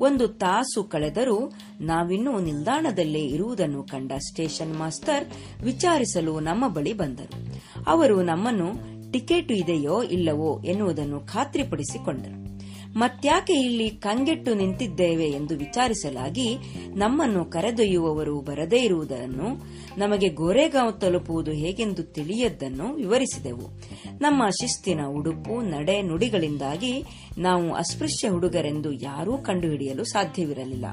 ಒಂದು 0.00 0.28
ತಾಸು 0.28 0.84
ಕಳೆದರೂ 0.84 1.52
ನಾವಿನ್ನೂ 1.80 2.40
ನಿಲ್ದಾಣದಲ್ಲೇ 2.40 3.20
ಇರುವುದನ್ನು 3.20 3.82
ಕಂಡ 3.82 4.12
ಸ್ಟೇಷನ್ 4.12 4.78
ಮಾಸ್ತರ್ 4.78 5.24
ವಿಚಾರಿಸಲು 5.62 6.40
ನಮ್ಮ 6.40 6.68
ಬಳಿ 6.68 6.92
ಬಂದರು. 6.92 7.36
ಅವರು 7.86 8.22
ನಮ್ಮನ್ನು 8.22 8.92
ಟಿಕೆಟ್ 9.12 9.52
ಇದೆಯೋ 9.52 10.02
ಇಲ್ಲವೋ 10.02 10.60
ಎನ್ನುವುದನ್ನು 10.60 11.20
ಖಾತ್ರಿಪಡಿಸಿಕೊಂಡರು. 11.20 12.41
ಮತ್ಯಾಕೆ 12.96 13.52
ಇಲ್ಲಿ 13.52 13.90
ಕಂಗೆಟ್ಟು 13.90 14.54
ನಿಂತಿದ್ದೇವೆ 14.54 15.24
ಎಂದು 15.24 15.56
ವಿಚಾರಿಸಲಾಗಿ 15.56 16.56
ನಮ್ಮನ್ನು 16.94 17.44
ಕರೆದೊಯ್ಯುವವರು 17.44 18.40
ಬರದೇ 18.40 18.76
ಇರುವುದನ್ನು, 18.76 19.64
ನಮಗೆ 19.98 20.28
ಗೋರೆಗಾಂವ್ 20.28 21.00
ತಲುಪುವುದು 21.00 21.52
ಹೇಗೆಂದು 21.52 22.02
ತಿಳಿಯದ್ದನ್ನು 22.02 22.94
ವಿವರಿಸಿದೆವು. 22.94 23.68
ನಮ್ಮ 24.18 24.48
ಶಿಸ್ತಿನ 24.48 25.00
ಉಡುಪು, 25.06 25.62
ನಡೆ, 25.62 26.02
ನುಡಿಗಳಿಂದಾಗಿ 26.02 27.04
ನಾವು 27.38 27.74
ಅಸ್ಪೃಶ್ಯ 27.74 28.28
ಹುಡುಗರೆಂದು 28.28 28.92
ಯಾರೂ 28.92 29.38
ಕಂಡುಹಿಡಿಯಲು 29.38 30.04
ಸಾಧ್ಯವಿರಲಿಲ್ಲ. 30.04 30.84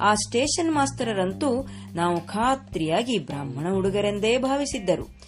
ಆ 0.00 0.14
ಸ್ಟೇಷನ್ 0.14 0.74
ಮಾಸ್ತರರಂತೂ 0.74 1.66
ನಾವು 1.94 2.20
ಖಾತ್ರಿಯಾಗಿ 2.20 3.18
ಬ್ರಾಹ್ಮಣ 3.18 3.72
ಹುಡುಗರೆಂದೇ 3.74 4.38
ಭಾವಿಸಿದ್ದರು. 4.38 5.18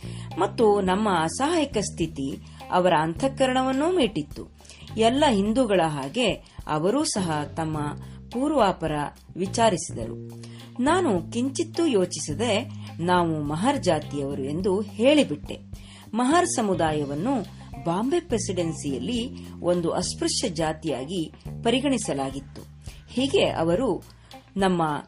ಮತ್ತು 0.41 0.81
ನಮ್ಮ 0.81 1.09
ಅಸಹಾಯಕ 1.23 1.77
ಸ್ಥಿತಿ 1.79 2.37
ಅವರ 2.71 2.93
ಅಂತಃಕರಣವನ್ನೂ 3.01 3.93
ಮೀಟಿತ್ತು. 3.93 4.60
ಎಲ್ಲ 4.97 5.25
ಹಿಂದೂಗಳ 5.31 5.81
ಹಾಗೆ 5.87 6.33
ಅವರೂ 6.67 7.05
ಸಹ 7.05 7.45
ತಮ್ಮ 7.57 7.79
ಪೂರ್ವಾಪರ 8.33 8.93
ವಿಚಾರಿಸಿದರು. 9.37 10.45
ನಾನು 10.83 11.33
ಕಿಂಚಿತ್ತೂ 11.33 11.87
ಯೋಚಿಸದೆ 11.87 12.71
ನಾವು 13.01 13.43
ಮಹರ್ 13.43 13.83
ಜಾತಿಯವರು 13.83 14.43
ಎಂದು 14.43 14.81
ಹೇಳಿಬಿಟ್ಟೆ. 14.81 15.59
ಮಹರ್ 16.15 16.47
ಸಮುದಾಯವನ್ನು 16.47 17.61
ಬಾಂಬೆ 17.85 18.21
ಪ್ರೆಸಿಡೆನ್ಸಿಯಲ್ಲಿ 18.21 19.51
ಒಂದು 19.61 19.91
ಅಸ್ಪೃಶ್ಯ 19.91 20.49
ಜಾತಿಯಾಗಿ 20.49 21.33
ಪರಿಗಣಿಸಲಾಗಿತ್ತು. 21.63 22.63
ಹೀಗೆ 23.11 23.49
ಅವರು 23.49 24.03
ನಮ್ಮ 24.57 25.05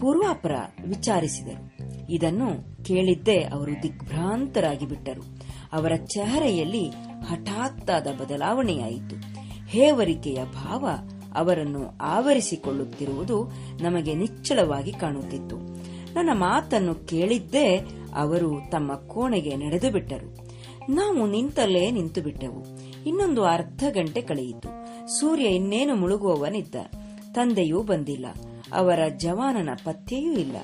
ಪೂರ್ವಾಪರ 0.00 0.52
ವಿಚಾರಿಸಿದರು. 0.86 1.88
ಇದನ್ನು 2.12 2.48
ಕೇಳಿದ್ದೇ 2.84 3.38
ಅವರು 3.40 3.82
ದಿಗ್ಭ್ರಾಂತರಾಗಿ 3.82 4.86
ಬಿಟ್ಟರು 4.86 5.37
ಅವರ 5.72 5.92
ಚೆಹರೆಯಲ್ಲಿ 5.96 6.88
ಹಠಾತ್ತಾದ 7.28 8.06
ಬದಲಾವಣೆಯಾಯಿತು. 8.06 9.16
ಹೇವರಿಕೆಯ 9.68 10.44
ಭಾವ 10.44 10.88
ಅವರನ್ನು 11.34 11.98
ಆವರಿಸಿಕೊಳ್ಳುತ್ತಿರುವುದು 12.00 13.44
ನಮಗೆ 13.82 14.14
ನಿಚ್ಚಳವಾಗಿ 14.14 14.92
ಕಾಣುತ್ತಿತ್ತು. 14.92 15.56
ನನ್ನ 16.14 16.30
ಮಾತನ್ನು 16.32 16.94
ಕೇಳಿದ್ದೇ 16.94 17.76
ಅವರು 18.14 18.70
ತಮ್ಮ 18.70 18.94
ಕೋಣೆಗೆ 18.94 19.56
ನಡೆದು 19.56 19.90
ಬಿಟ್ಟರು 19.90 20.48
ನಾವು 20.94 21.26
ನಿಂತಲ್ಲೇ 21.26 21.90
ನಿಂತು 21.90 22.22
ಬಿಟ್ಟೆವು 22.22 22.64
ಇನ್ನೊಂದು 23.06 23.44
ಅರ್ಧ 23.44 23.84
ಗಂಟೆ 23.90 24.20
ಕಳೆಯಿತು. 24.20 24.68
ಸೂರ್ಯ 25.20 25.44
ಇನ್ನೇನು 25.44 25.94
ಮುಳುಗುವವನಿದ್ದ. 25.94 26.74
ತಂದೆಯೂ 27.32 27.82
ಬಂದಿಲ್ಲ. 27.82 28.26
ಅವರ 28.72 28.98
ಜವಾನನ 29.16 29.68
ಪತ್ತೆಯೂ 29.84 30.32
ಇಲ್ಲ. 30.32 30.56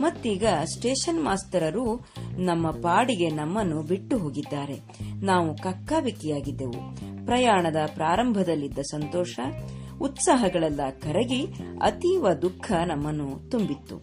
ಮತ್ತೀಗ 0.00 0.44
ಸ್ಟೇಷನ್ 0.64 1.24
ಮಾಸ್ತರರು 1.24 2.06
ನಮ್ಮ 2.38 2.70
ಪಾಡಿಗೆ 2.70 3.28
ನಮ್ಮನ್ನು 3.30 3.82
ಬಿಟ್ಟು 3.82 4.18
ಹೋಗಿದ್ದಾರೆ. 4.18 4.80
ನಾವು 5.22 5.56
ಕಕ್ಕಾಬಿಕ್ಕಿಯಾಗಿದ್ದೆವು. 5.56 6.96
ಪ್ರಯಾಣದ 7.26 7.76
ಪ್ರಾರಂಭದಲ್ಲಿದ್ದ 7.94 8.78
ಸಂತೋಷ, 8.78 9.40
ಉತ್ಸಾಹಗಳೆಲ್ಲ 10.00 10.80
ಕರಗಿ 11.02 11.46
ಅತೀವ 11.82 12.32
ದುಃಖ 12.32 12.72
ನಮ್ಮನ್ನು 12.72 13.50
ತುಂಬಿತ್ತು. 13.50 14.02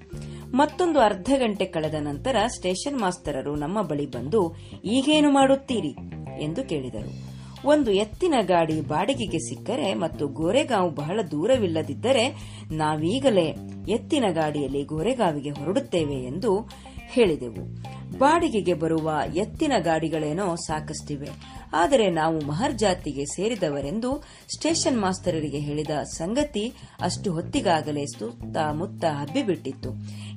ಮತ್ತೊಂದು 0.53 1.00
ಅರ್ಧ 1.00 1.31
ಗಂಟೆ 1.38 1.65
ಕಳೆದ 1.65 1.93
ನಂತರ 2.00 2.36
ಸ್ಟೇಷನ್ 2.48 3.00
ಮಾಸ್ತರರು 3.00 3.55
ನಮ್ಮ 3.55 3.81
ಬಳಿ 3.81 4.05
ಬಂದು, 4.05 4.55
ಈಗೇನು 4.86 5.31
ಮಾಡುತ್ತೀರಿ? 5.31 5.95
ಎಂದು 6.43 6.63
ಕೇಳಿದರು. 6.63 7.39
ಒಂದು 7.67 7.91
ಎತ್ತಿನ 7.91 8.33
ಗಾಡಿ 8.41 8.81
ಬಾಡಿಗೆಗೆ 8.81 9.39
ಸಿಕ್ಕರೆ 9.39 9.93
ಮತ್ತು 9.93 10.27
ಗೋರೆಗಾಂವ್ 10.27 10.95
ಬಹಳ 10.95 11.19
ದೂರವಿಲ್ಲದಿದ್ದರೆ 11.31 12.29
ನಾವೀಗಲೇ 12.71 13.55
ಎತ್ತಿನ 13.89 14.25
ಗಾಡಿಯಲ್ಲಿ 14.31 14.83
ಗೋರೆಗಾವಿಗೆ 14.83 15.50
ಹೊರಡುತ್ತೇವೆ 15.50 16.15
ಎಂದು 16.15 16.69
ಹೇಳಿದೆವು. 17.10 17.89
ಬಾಡಿಗೆಗೆ 18.18 18.74
ಬರುವ 18.74 19.20
ಎತ್ತಿನ 19.36 19.72
ಗಾಡಿಗಳೇನೋ 19.80 20.56
ಸಾಕಷ್ಟಿವೆ. 20.56 21.28
ಆದರೆ 21.74 22.10
ನಾವು 22.10 22.46
ಮಹರ್ 22.46 22.78
ಜಾತಿಗೆ 22.78 23.25
ಸೇರಿದವರೆಂದು 23.25 24.24
ಸ್ಟೇಷನ್ 24.56 25.01
ಮಾಸ್ತರರಿಗೆ 25.01 25.60
ಹೇಳಿದ 25.60 25.89
ಸಂಗತಿ 26.04 26.74
ಅಷ್ಟು 27.01 27.34
ಹೊತ್ತಿಗಾಗಲೇ 27.34 28.06
ಸುತ್ತಮುತ್ತ 28.06 29.06
ಹಬ್ಬಿಬಿಟ್ಟಿತ್ತು. 29.06 29.89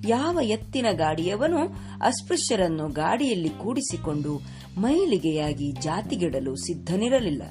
ಯಾವ 0.09 0.39
ಎತ್ತಿನ 0.43 0.87
ಗಾಡಿಯವನು 0.93 1.59
ಅಸ್ಪೃಶ್ಯರನ್ನು 2.03 2.89
ಗಾಡಿಯಲ್ಲಿ 2.89 3.49
ಕೂಡಿಸಿಕೊಂಡು 3.49 4.41
ಮೈಲಿಗೆಯಾಗಿ 4.79 5.73
ಜಾತಿಗಿಡಲು 5.73 6.57
ಸಿದ್ಧನಿರಲಿಲ್ಲ. 6.57 7.43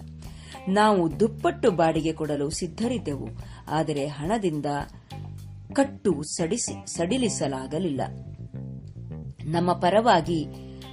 ನಾವು 0.67 1.19
ದುಪ್ಪಟ್ಟು 1.19 1.71
ಬಾಡಿಗೆ 1.71 2.13
ಕೊಡಲು 2.13 2.49
ಸಿದ್ಧರಿದ್ದೆವು. 2.49 3.27
ಆದರೆ 3.67 4.07
ಹಣದಿಂದ 4.07 4.65
ಕಟ್ಟು 5.73 6.23
ಸಡಿಸಿ 6.23 6.97
ಸಡಿಲಿಸಲಾಗಲಿಲ್ಲ. 6.97 8.01
ನಮ್ಮ 9.51 9.73
ಪರವಾಗಿ 9.73 10.45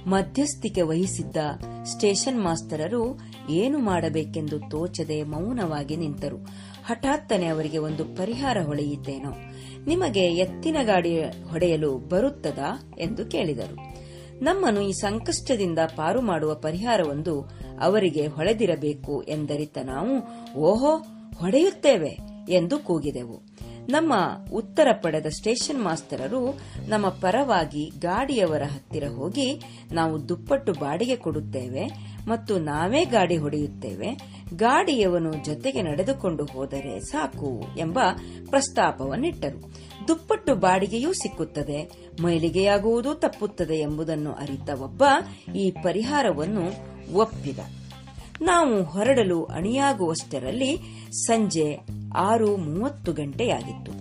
ಮಧ್ಯಸ್ಥಿಕೆ 0.07 0.81
ವಹಿಸಿದ್ದ 0.81 1.37
ಸ್ಟೇಷನ್ 1.83 2.43
ಮಾಸ್ತರರು 2.43 3.19
ಏನು 3.49 3.79
ಮಾಡಬೇಕೆಂದು 3.79 4.59
ತೋಚದೆ 4.69 5.23
ಮೌನವಾಗಿ 5.23 5.95
ನಿಂತರು. 5.95 6.37
ಹಠಾತ್ತನೆ 6.85 7.47
ಅವರಿಗೆ 7.47 7.77
ಒಂದು 7.77 8.05
ಪರಿಹಾರ 8.05 8.57
ಹೊಳೆಯಿತೇನೋ 8.61 9.31
ನಿಮಗೆ 9.87 10.25
ಎತ್ತಿನ 10.25 10.77
ಗಾಡಿ 10.83 11.21
ಹೊಡೆಯಲು 11.21 11.97
ಬರುತ್ತದಾ 11.97 12.93
ಎಂದು 12.99 13.25
ಕೇಳಿದರು. 13.25 13.75
ನಮ್ಮನ್ನು 14.43 14.81
ಈ 14.81 14.91
ಸಂಕಷ್ಟದಿಂದ 14.91 15.79
ಪಾರು 15.79 16.21
ಮಾಡುವ 16.21 16.55
ಪರಿಹಾರವೊಂದು 16.55 17.41
ಅವರಿಗೆ 17.81 18.27
ಹೊಳೆದಿರಬೇಕು 18.27 19.23
ಎಂದರಿತ 19.23 19.77
ನಾವು, 19.83 20.15
ಓಹೋ, 20.59 20.95
ಹೊಡೆಯುತ್ತೇವೆ 21.37 22.17
ಎಂದು 22.49 22.79
ಕೂಗಿದೆವು. 22.79 23.41
ನಮ್ಮ 23.89 24.13
ಉತ್ತರ 24.53 24.87
ಪಡೆದ 24.91 25.25
ಸ್ಟೇಷನ್ 25.25 25.83
ಮಾಸ್ತರರು 25.83 26.59
ನಮ್ಮ 26.87 27.09
ಪರವಾಗಿ 27.09 27.91
ಗಾಡಿಯವರ 27.99 28.61
ಹತ್ತಿರ 28.61 29.03
ಹೋಗಿ 29.07 29.61
ನಾವು 29.91 30.29
ದುಪ್ಪಟ್ಟು 30.29 30.73
ಬಾಡಿಗೆ 30.73 31.15
ಕೊಡುತ್ತೇವೆ 31.15 31.85
ಮತ್ತು 32.27 32.59
ನಾವೇ 32.59 33.05
ಗಾಡಿ 33.05 33.37
ಹೊಡೆಯುತ್ತೇವೆ. 33.37 34.39
ಗಾಡಿಯವನು 34.55 35.45
ಜೊತೆಗೆ 35.45 35.81
ನಡೆದುಕೊಂಡು 35.81 36.45
ಹೋದರೆ 36.45 36.99
ಸಾಕು 36.99 37.61
ಎಂಬ 37.77 37.99
ಪ್ರಸ್ತಾಪವನ್ನಿಟ್ಟರು. 38.49 39.73
ದುಪ್ಪಟ್ಟು 40.07 40.55
ಬಾಡಿಗೆಯೂ 40.55 41.13
ಸಿಕ್ಕುತ್ತದೆ. 41.13 41.91
ಮೈಲಿಗೆಯಾಗುವುದೂ 42.21 43.13
ತಪ್ಪುತ್ತದೆ 43.13 43.75
ಎಂಬುದನ್ನು 43.75 44.33
ಅರಿತ 44.33 44.69
ಒಬ್ಬ 44.81 45.03
ಈ 45.55 45.71
ಪರಿಹಾರವನ್ನು 45.71 46.65
ಒಪ್ಪಿದ. 47.17 47.59
ನಾವು 48.41 48.83
ಹೊರಡಲು 48.83 49.43
ಅಣಿಯಾಗುವಷ್ಟರಲ್ಲಿ 49.43 50.77
ಸಂಜೆ 51.11 51.79
ಆರು 52.15 52.57
ಮೂವತ್ತು 52.57 53.13
ಗಂಟೆಯಾಗಿತ್ತು. 53.13 53.91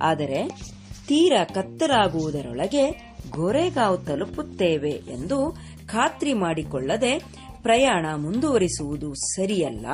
ಆದರೆ 0.00 0.48
ತೀರ 1.06 1.32
ಕತ್ತಲಾಗುವುದರೊಳಗೆ 1.44 3.14
ಗೋರೆಗಾಂವ್ 3.30 4.06
ತಲುಪುತ್ತೇವೆ 4.06 4.90
ಎಂದು 4.90 5.56
ಖಾತ್ರಿ 5.86 6.32
ಮಾಡಿಕೊಳ್ಳದೆ 6.32 7.18
ಪ್ರಯಾಣ 7.62 8.06
ಮುಂದುವರಿಸುವುದು 8.16 9.14
ಸರಿಯಲ್ಲ 9.14 9.86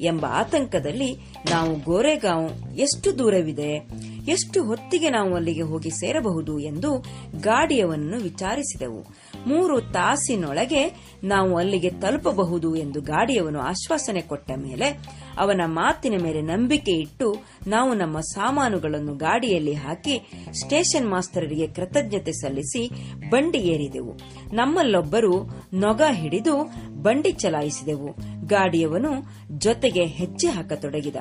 ಎಂಬ 0.00 0.26
ಆತಂಕದಲ್ಲಿ 0.26 1.14
ನಾವು 1.50 1.76
ಗೋರೆಗಾಂವ್ 1.76 2.74
ಎಷ್ಟು 2.74 3.18
ದೂರವಿದೆ? 3.18 3.78
ಎಷ್ಟು 4.28 4.64
ಹೊತ್ತಿಗೆ 4.64 5.10
ನಾವು 5.10 5.34
ಅಲ್ಲಿಗೆ 5.34 5.62
ಹೋಗಿ 5.62 5.90
ಸೇರಬಹುದು 5.90 6.58
ಎಂದು 6.58 7.04
ಗಾಡಿಯವನನ್ನು 7.40 8.22
ವಿಚಾರಿಸಿದೆವು. 8.22 9.04
ಮೂರು 9.46 9.80
ತಾಸಿನೊಳಗೆ 9.80 11.10
ನಾವು 11.24 11.56
ಅಲ್ಲಿಗೆ 11.56 11.90
ತಲುಪಬಹುದು 11.90 12.76
ಎಂದು 12.76 13.00
ಗಾಡಿಯವನು 13.00 13.60
ಆಶ್ವಾಸನೆ 13.60 14.20
ಕೊಟ್ಟ 14.20 14.50
ಮೇಲೆ 14.56 14.98
ಅವನ 15.38 15.60
ಮಾತಿನ 15.64 16.22
ಮೇಲೆ 16.22 16.40
ನಂಬಿಕೆ 16.40 16.92
ಇಟ್ಟು 16.92 17.36
ನಾವು 17.66 17.94
ನಮ್ಮ 17.94 18.20
ಸಾಮಾನುಗಳನ್ನು 18.20 19.14
ಗಾಡಿಯಲ್ಲಿ 19.14 19.74
ಹಾಕಿ 19.74 20.30
ಸ್ಟೇಷನ್ 20.52 21.10
ಮಾಸ್ತರರಿಗೆ 21.10 21.66
ಕೃತಜ್ಞತೆ 21.66 22.32
ಸಲ್ಲಿಸಿ 22.32 22.90
ಬಂಡಿ 23.30 23.58
ಏರಿದೆವು. 23.58 24.16
ನಮ್ಮಲ್ಲೊಬ್ಬರು 24.52 25.62
ನೊಗ 25.74 26.02
ಹಿಡಿದು 26.10 26.70
ಬಂಡಿ 27.02 27.32
ಚಲಾಯಿಸಿದೆವು. 27.32 28.16
ಗಾಡಿಯವನು 28.46 29.10
ಜೊತೆಗೆ 29.58 30.04
ಹೆಜ್ಜೆ 30.04 30.48
ಹಾಕತೊಡಗಿದ. 30.48 31.16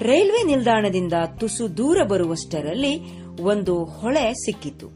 ರೈಲ್ವೆ 0.00 0.42
ನಿಲ್ದಾಣದಿಂದ 0.42 1.12
ತುಸು 1.40 1.76
ದೂರ 1.76 2.02
ಬರುವಷ್ಟರಲ್ಲಿ 2.02 3.22
ಒಂದು 3.42 3.84
ಹೊಳೆ 3.84 4.32
ಸಿಕ್ಕಿತು. 4.32 4.86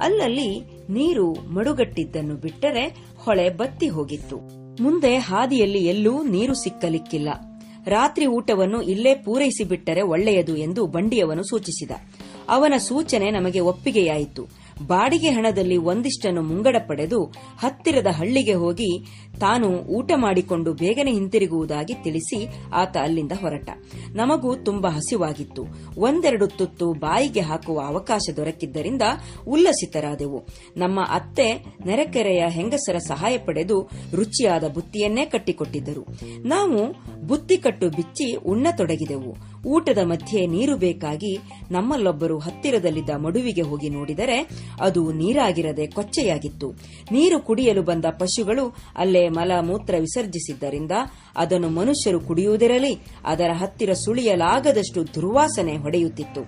ಅಲ್ಲಲ್ಲಿ 0.00 0.60
ನೀರು 0.90 1.32
ಮಡುಗಟ್ಟಿದ್ದನ್ನು 1.32 2.34
ಬಿಟ್ಟರೆ 2.34 2.96
ಹೊಳೆ 3.16 3.50
ಬತ್ತಿ 3.50 3.88
ಹೋಗಿತ್ತು. 3.88 4.36
ಮುಂದೆ 4.82 5.16
ಹಾದಿಯಲ್ಲಿ 5.16 5.86
ಎಲ್ಲೂ 5.86 6.22
ನೀರು 6.22 6.54
ಸಿಕ್ಕಲಿಕ್ಕಿಲ್ಲ. 6.54 7.28
ರಾತ್ರಿ 7.86 8.26
ಊಟವನ್ನು 8.26 8.82
ಇಲ್ಲೇ 8.82 9.14
ಪೂರೈಸಿ 9.14 9.64
ಬಿಟ್ಟರೆ 9.64 10.02
ಒಳ್ಳೆಯದು 10.02 10.56
ಎಂದು 10.56 10.86
ಬಂಡಿಯವನು 10.86 11.42
ಸೂಚಿಸಿದ. 11.42 11.90
ಅವನ 12.48 12.74
ಸೂಚನೆ 12.76 13.30
ನಮಗೆ 13.30 13.60
ಒಪ್ಪಿಗೆಯಾಯಿತು. 13.60 14.63
ಬಾಡಿಗೆ 14.86 15.30
ಹಣದಲ್ಲಿ 15.30 15.76
ಒಂದಿಷ್ಟನ್ನು 15.76 16.42
ಮುಂಗಡ 16.42 16.76
ಪಡೆದು 16.86 17.24
ಹತ್ತಿರದ 17.58 18.06
ಹಳ್ಳಿಗೆ 18.06 18.54
ಹೋಗಿ 18.54 19.04
ತಾನು 19.40 19.68
ಊಟ 19.68 20.12
ಮಾಡಿಕೊಂಡು 20.16 20.72
ಬೇಗನೆ 20.72 21.12
ಹಿಂತಿರುಗುವುದಾಗಿ 21.12 21.94
ತಿಳಿಸಿ 21.94 22.48
ಆತ 22.74 22.96
ಅಲ್ಲಿಂದ 22.96 23.32
ಹೊರಟ. 23.32 23.70
ನಮಗೂ 24.12 24.56
ತುಂಬಾ 24.56 24.90
ಹಸಿವಾಗಿತ್ತು. 24.90 25.64
ಒಂದೆರಡು 25.98 26.46
ತುತ್ತು 26.46 26.92
ಬಾಯಿಗೆ 26.92 27.40
ಹಾಕುವ 27.40 27.80
ಅವಕಾಶ 27.86 28.20
ದೊರಕಿದ್ದರಿಂದ 28.36 29.02
ಉಲ್ಲಸಿತರಾದೆವು. 29.48 30.46
ನಮ್ಮ 30.76 31.00
ಅತ್ತೆ 31.02 31.52
ನೆರೆಕೆರೆಯ 31.86 32.44
ಹೆಂಗಸರ 32.48 32.98
ಸಹಾಯ 32.98 33.38
ಪಡೆದು 33.38 33.90
ರುಚಿಯಾದ 34.14 34.68
ಬುತ್ತಿಯನ್ನೇ 34.68 35.24
ಕಟ್ಟಿಕೊಟ್ಟಿದ್ದರು. 35.24 36.06
ನಾವು 36.48 36.94
ಬುತ್ತಿ 37.26 37.56
ಕಟ್ಟು 37.56 37.88
ಬಿಚ್ಚಿ 37.88 38.36
ಉಣ್ಣತೊಡಗಿದೆವು 38.36 39.53
ಊಟದ 39.66 39.98
ಮಧ್ಯೆ 40.04 40.46
ನೀರು 40.46 40.76
ಬೇಕಾಗಿ 40.76 41.38
ನಮ್ಮಲ್ಲೊಬ್ಬರು 41.70 42.38
ಹತ್ತಿರದಲ್ಲಿದ್ದ 42.38 43.10
ಮಡುವಿಗೆ 43.10 43.62
ಹೋಗಿ 43.62 43.88
ನೋಡಿದರೆ 43.88 44.48
ಅದು 44.80 45.12
ನೀರಾಗಿರದೆ 45.12 45.86
ಕೊಚ್ಚೆಯಾಗಿತ್ತು. 45.86 46.70
ನೀರು 47.12 47.40
ಕುಡಿಯಲು 47.40 47.82
ಬಂದ 47.82 48.04
ಪಶುಗಳು 48.04 48.76
ಅಲ್ಲೇ 48.96 49.28
ಮಲ 49.28 49.52
ಮೂತ್ರ 49.60 49.94
ವಿಸರ್ಜಿಸಿದ್ದರಿಂದ 50.00 50.92
ಅದನ್ನು 51.36 51.68
ಮನುಷ್ಯರು 51.68 52.20
ಕುಡಿಯುವುದಿರಲಿ, 52.20 52.98
ಅದರ 53.24 53.50
ಹತ್ತಿರ 53.52 53.92
ಸುಳಿಯಲಾಗದಷ್ಟು 53.92 55.14
ದುರ್ವಾಸನೆ 55.14 55.76
ಹೊಡೆಯುತ್ತಿತ್ತು. 55.76 56.42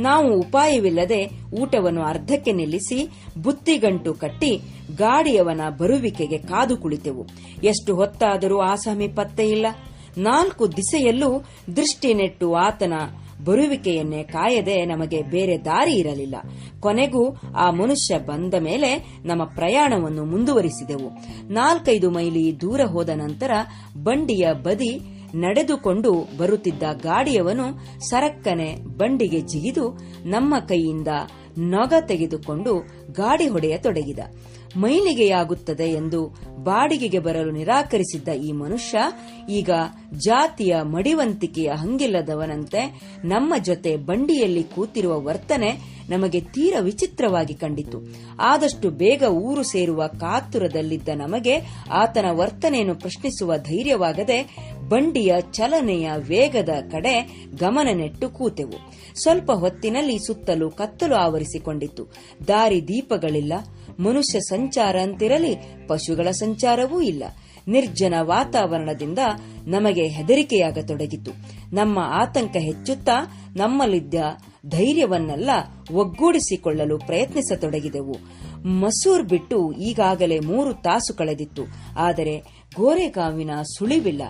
ನಾವು 0.00 0.40
ಉಪಾಯವಿಲ್ಲದೆ 0.40 1.30
ಊಟವನ್ನು 1.60 2.02
ಅರ್ಧಕ್ಕೆ 2.02 2.52
ನಿಲ್ಲಿಸಿ 2.52 3.08
ಬುತ್ತಿಗಂಟು 3.42 4.14
ಕಟ್ಟಿ 4.14 4.56
ಗಾಡಿಯವನ 4.96 5.60
ಬರುವಿಕೆಗೆ 5.78 6.38
ಕಾದು 6.38 6.76
ಕುಳಿತೆವು. 6.76 7.26
ಎಷ್ಟು 7.64 7.94
ಹೊತ್ತಾದರೂ 7.94 8.60
ಆ 8.60 8.74
ಸಮೀಪತ್ತೆ 8.74 9.50
ಇಲ್ಲ. 9.50 9.66
ನಾಲ್ಕು 10.18 10.76
ದಿಸೆಯಲ್ಲೂ 10.76 11.44
ದೃಷ್ಟಿ 11.76 12.14
ನೆಟ್ಟು 12.14 12.54
ಆತನ 12.54 12.92
ಬರುವಿಕೆಯನ್ನೇ 13.44 14.22
ಕಾಯದೆ 14.22 14.84
ನಮಗೆ 14.84 15.22
ಬೇರೆ 15.22 15.64
ದಾರಿ 15.64 15.94
ಇರಲಿಲ್ಲ. 15.94 16.34
ಕೊನೆಗೂ 16.80 17.36
ಆ 17.56 17.70
ಮನುಷ್ಯ 17.70 18.18
ಬಂದ 18.18 18.54
ಮೇಲೆ 18.54 19.20
ನಮ್ಮ 19.24 19.44
ಪ್ರಯಾಣವನ್ನು 19.44 20.24
ಮುಂದುವರಿಸಿದೆವು. 20.24 21.08
ನಾಲ್ಕೈದು 21.52 22.10
ಮೈಲಿ 22.10 22.60
ದೂರ 22.60 22.80
ಹೋದ 22.84 23.08
ನಂತರ 23.08 23.50
ಬಂಡಿಯ 24.02 24.52
ಬದಿ 24.52 25.00
ನಡೆದುಕೊಂಡು 25.34 26.38
ಬರುತ್ತಿದ್ದ 26.38 26.82
ಗಾಡಿಯವನು 26.92 27.78
ಸರಕ್ಕನೆ 28.08 28.98
ಬಂಡಿಗೆ 28.98 29.40
ಜಿಗಿದು 29.40 29.98
ನಮ್ಮ 30.24 30.54
ಕೈಯಿಂದ 30.58 31.08
ನೊಗ 31.58 31.92
ತೆಗೆದುಕೊಂಡು 32.00 32.78
ಗಾಡಿ 33.12 33.48
ಹೊಡೆಯತೊಡಗಿದ 33.48 34.18
ಮೈಲಿಗೆಯಾಗುತ್ತದೆ 34.76 35.84
ಎಂದು 35.84 36.26
ಬಾಡಿಗೆಗೆ 36.62 37.18
ಬರಲು 37.18 37.50
ನಿರಾಕರಿಸಿದ್ದ 37.50 38.28
ಈ 38.28 38.52
ಮನುಷ್ಯ 38.52 38.98
ಈಗ 39.48 39.70
ಜಾತಿಯ 40.16 40.76
ಮಡಿವಂತಿಕೆಯ 40.82 41.68
ಹಂಗಿಲ್ಲದವನಂತೆ 41.68 43.00
ನಮ್ಮ 43.24 43.54
ಜೊತೆ 43.62 43.96
ಬಂಡಿಯಲ್ಲಿ 43.96 44.62
ಕೂತಿರುವ 44.62 45.20
ವರ್ತನೆ 45.20 45.92
ನಮಗೆ 46.08 46.40
ತೀರ 46.40 46.74
ವಿಚಿತ್ರವಾಗಿ 46.80 47.54
ಕಂಡಿತು. 47.54 47.98
ಆದಷ್ಟು 48.40 48.90
ಬೇಗ 48.90 49.22
ಊರು 49.22 49.62
ಸೇರುವ 49.62 50.06
ಕಾತುರದಲ್ಲಿದ್ದ 50.06 51.08
ನಮಗೆ 51.14 51.56
ಆತನ 51.90 52.24
ವರ್ತನೆಯನ್ನು 52.30 52.94
ಪ್ರಶ್ನಿಸುವ 52.94 53.56
ಧೈರ್ಯವಾಗದೆ 53.56 54.56
ಬಂಡಿಯ 54.88 55.34
ಚಲನೆಯ 55.52 56.10
ವೇಗದ 56.16 56.68
ಕಡೆ 56.68 57.46
ಗಮನ 57.60 57.88
ನೆಟ್ಟು 57.92 58.28
ಕೂತೆವು. 58.28 58.92
ಸ್ವಲ್ಪ 59.22 59.52
ಹೊತ್ತಿನಲ್ಲಿ 59.52 60.18
ಸುತ್ತಲೂ 60.26 60.70
ಕತ್ತಲು 60.70 61.14
ಆವರಿಸಿಕೊಂಡಿತ್ತು 61.14 62.06
ದಾರಿ 62.48 62.88
ದೀಪಗಳಿಲ್ಲ. 62.88 63.52
ಮನುಷ್ಯ 64.00 64.40
ಸಂಚಾರ 64.40 64.96
ಅಂತಿರಲಿ, 65.02 65.56
ಪಶುಗಳ 65.86 66.30
ಸಂಚಾರವೂ 66.30 67.00
ಇಲ್ಲ. 67.00 67.24
ನಿರ್ಜನ 67.68 68.14
ವಾತಾವರಣದಿಂದ 68.20 69.18
ನಮಗೆ 69.66 70.08
ಹೆದರಿಕೆಯಾಗತೊಡಗಿತು. 70.08 71.30
ನಮ್ಮ 71.74 71.98
ಆತಂಕ 71.98 72.56
ಹೆಚ್ಚುತ್ತಾ 72.56 73.48
ನಮ್ಮಲ್ಲಿದ್ದ 73.56 74.14
ಧೈರ್ಯವನ್ನೆಲ್ಲ 74.66 75.50
ಒಗ್ಗೂಡಿಸಿಕೊಳ್ಳಲು 75.92 76.98
ಪ್ರಯತ್ನಿಸತೊಡಗಿದೆವು. 76.98 78.16
ಮಸೂರ್ 78.66 79.22
ಬಿಟ್ಟು 79.22 79.72
ಈಗಾಗಲೇ 79.72 80.38
ಮೂರು 80.38 80.74
ತಾಸು 80.74 81.16
ಕಳೆದಿತ್ತು. 81.16 81.62
ಆದರೆ 81.96 82.62
ಗೋರೆಗಾವಿನ 82.76 83.50
ಸುಳಿವಿಲ್ಲ. 83.78 84.22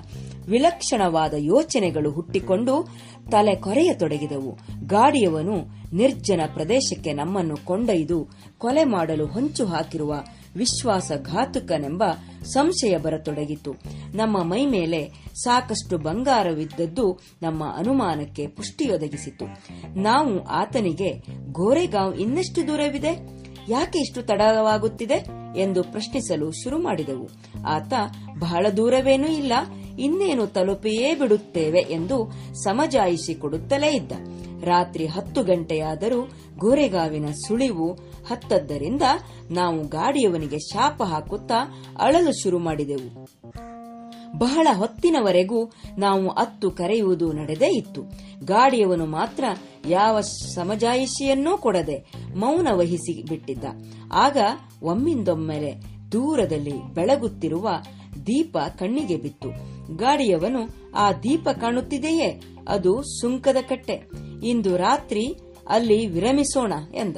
ವಿಲಕ್ಷಣವಾದ 0.47 1.35
ಯೋಚನೆಗಳು 1.37 2.11
ಹುಟ್ಟಿಕೊಂಡು 2.11 2.89
ತಲೆ 3.31 3.55
ಕೊರೆಯತೊಡಗಿದವು. 3.55 4.59
ಗಾಡಿಯವನು 4.87 5.83
ನಿರ್ಜನ 5.97 6.41
ಪ್ರದೇಶಕ್ಕೆ 6.55 7.13
ನಮ್ಮನ್ನು 7.13 7.57
ಕೊಂಡೊಯ್ದು 7.57 8.29
ಕೊಲೆ 8.59 8.85
ಮಾಡಲು 8.85 9.27
ಹೊಂಚು 9.27 9.67
ಹಾಕಿರುವ 9.67 10.15
ವಿಶ್ವಾಸಘಾತುಕನೆಂಬ 10.57 12.05
ಸಂಶಯ 12.45 12.99
ಬರತೊಡಗಿತು 12.99 13.73
ನಮ್ಮ 14.15 14.43
ಮೈ 14.43 14.67
ಮೇಲೆ 14.67 15.11
ಸಾಕಷ್ಟು 15.35 15.99
ಬಂಗಾರವಿದ್ದದ್ದು 15.99 17.21
ನಮ್ಮ 17.43 17.65
ಅನುಮಾನಕ್ಕೆ 17.77 18.47
ಪುಷ್ಟಿಯೊದಗಿಸಿತು. 18.47 19.45
ನಾವು 20.01 20.45
ಆತನಿಗೆ 20.45 21.23
ಗೋರೆಗಾಂವ್ 21.53 22.17
ಇನ್ನೆಷ್ಟು 22.17 22.69
ದೂರವಿದೆ? 22.69 23.42
ಯಾಕೆ 23.69 23.99
ಇಷ್ಟು 23.99 24.23
ತಡವಾಗುತ್ತಿದೆ 24.23 25.27
ಎಂದು 25.59 25.83
ಪ್ರಶ್ನಿಸಲು 25.83 26.53
ಶುರು 26.53 26.83
ಮಾಡಿದೆವು. 26.83 27.29
ಆತ, 27.67 27.93
ಬಹಳ 28.39 28.67
ದೂರವೇನೂ 28.77 29.29
ಇಲ್ಲ, 29.29 29.53
ಇನ್ನೇನು 29.99 30.47
ತಲುಪಿಯೇ 30.47 31.15
ಬಿಡುತ್ತೇವೆ 31.15 31.79
ಎಂದು 31.79 32.31
ಸಮಜಾಯಿಸಿಕೊಡುತ್ತಲೇ 32.65 33.97
ಇದ್ದ. 33.97 34.13
ರಾತ್ರಿ 34.65 35.07
ಹತ್ತು 35.07 35.43
ಗಂಟೆಯಾದರೂ 35.43 36.23
ಗೋರೆಗಾವಿನ 36.59 37.27
ಸುಳಿವು 37.27 37.93
ಹತ್ತದ್ದರಿಂದ 38.31 39.03
ನಾವು 39.51 39.89
ಗಾಡಿಯವನಿಗೆ 39.89 40.59
ಶಾಪ 40.59 41.03
ಹಾಕುತ್ತಾ 41.03 41.85
ಅಳಲು 42.01 42.43
ಶುರು 42.43 42.59
ಮಾಡಿದೆವು. 42.59 43.29
ಬಹಳ 44.39 44.69
ಹೊತ್ತಿನವರೆಗೂ 44.73 45.73
ನಾವು 45.99 46.29
ಅತ್ತು 46.29 46.71
ಕರೆಯುವುದು 46.71 47.33
ನಡೆದೇ 47.33 47.77
ಇತ್ತು. 47.77 48.03
ಗಾಡಿಯವನು 48.45 49.07
ಮಾತ್ರ 49.07 49.45
ಯಾವ 49.89 50.21
ಸಮಜಾಯಿಷಿಯನ್ನೂ 50.21 51.59
ಕೊಡದೆ 51.59 52.13
ಮೌನ 52.37 52.69
ವಹಿಸಿ 52.73 53.23
ಬಿಟ್ಟಿದ್ದ. 53.23 53.65
ಆಗ 54.13 54.37
ಒಮ್ಮಿಂದೊಮ್ಮೆಲೆ 54.83 55.93
ದೂರದಲ್ಲಿ 56.13 56.95
ಬೆಳಗುತ್ತಿರುವ 56.95 57.69
ದೀಪ 58.27 58.59
ಕಣ್ಣಿಗೆ 58.59 59.17
ಬಿತ್ತು. 59.17 59.49
ಗಾಡಿಯವನು, 59.97 60.93
ಆ 60.95 61.13
ದೀಪ 61.13 61.49
ಕಾಣುತ್ತಿದೆಯೇ? 61.49 62.43
ಅದು 62.69 63.03
ಸುಂಕದ 63.03 63.57
ಕಟ್ಟೆ. 63.69 64.11
ಇಂದು 64.45 64.77
ರಾತ್ರಿ 64.77 65.35
ಅಲ್ಲಿ 65.69 66.07
ವಿರಮಿಸೋಣ 66.07 66.73
ಎಂದ. 66.95 67.17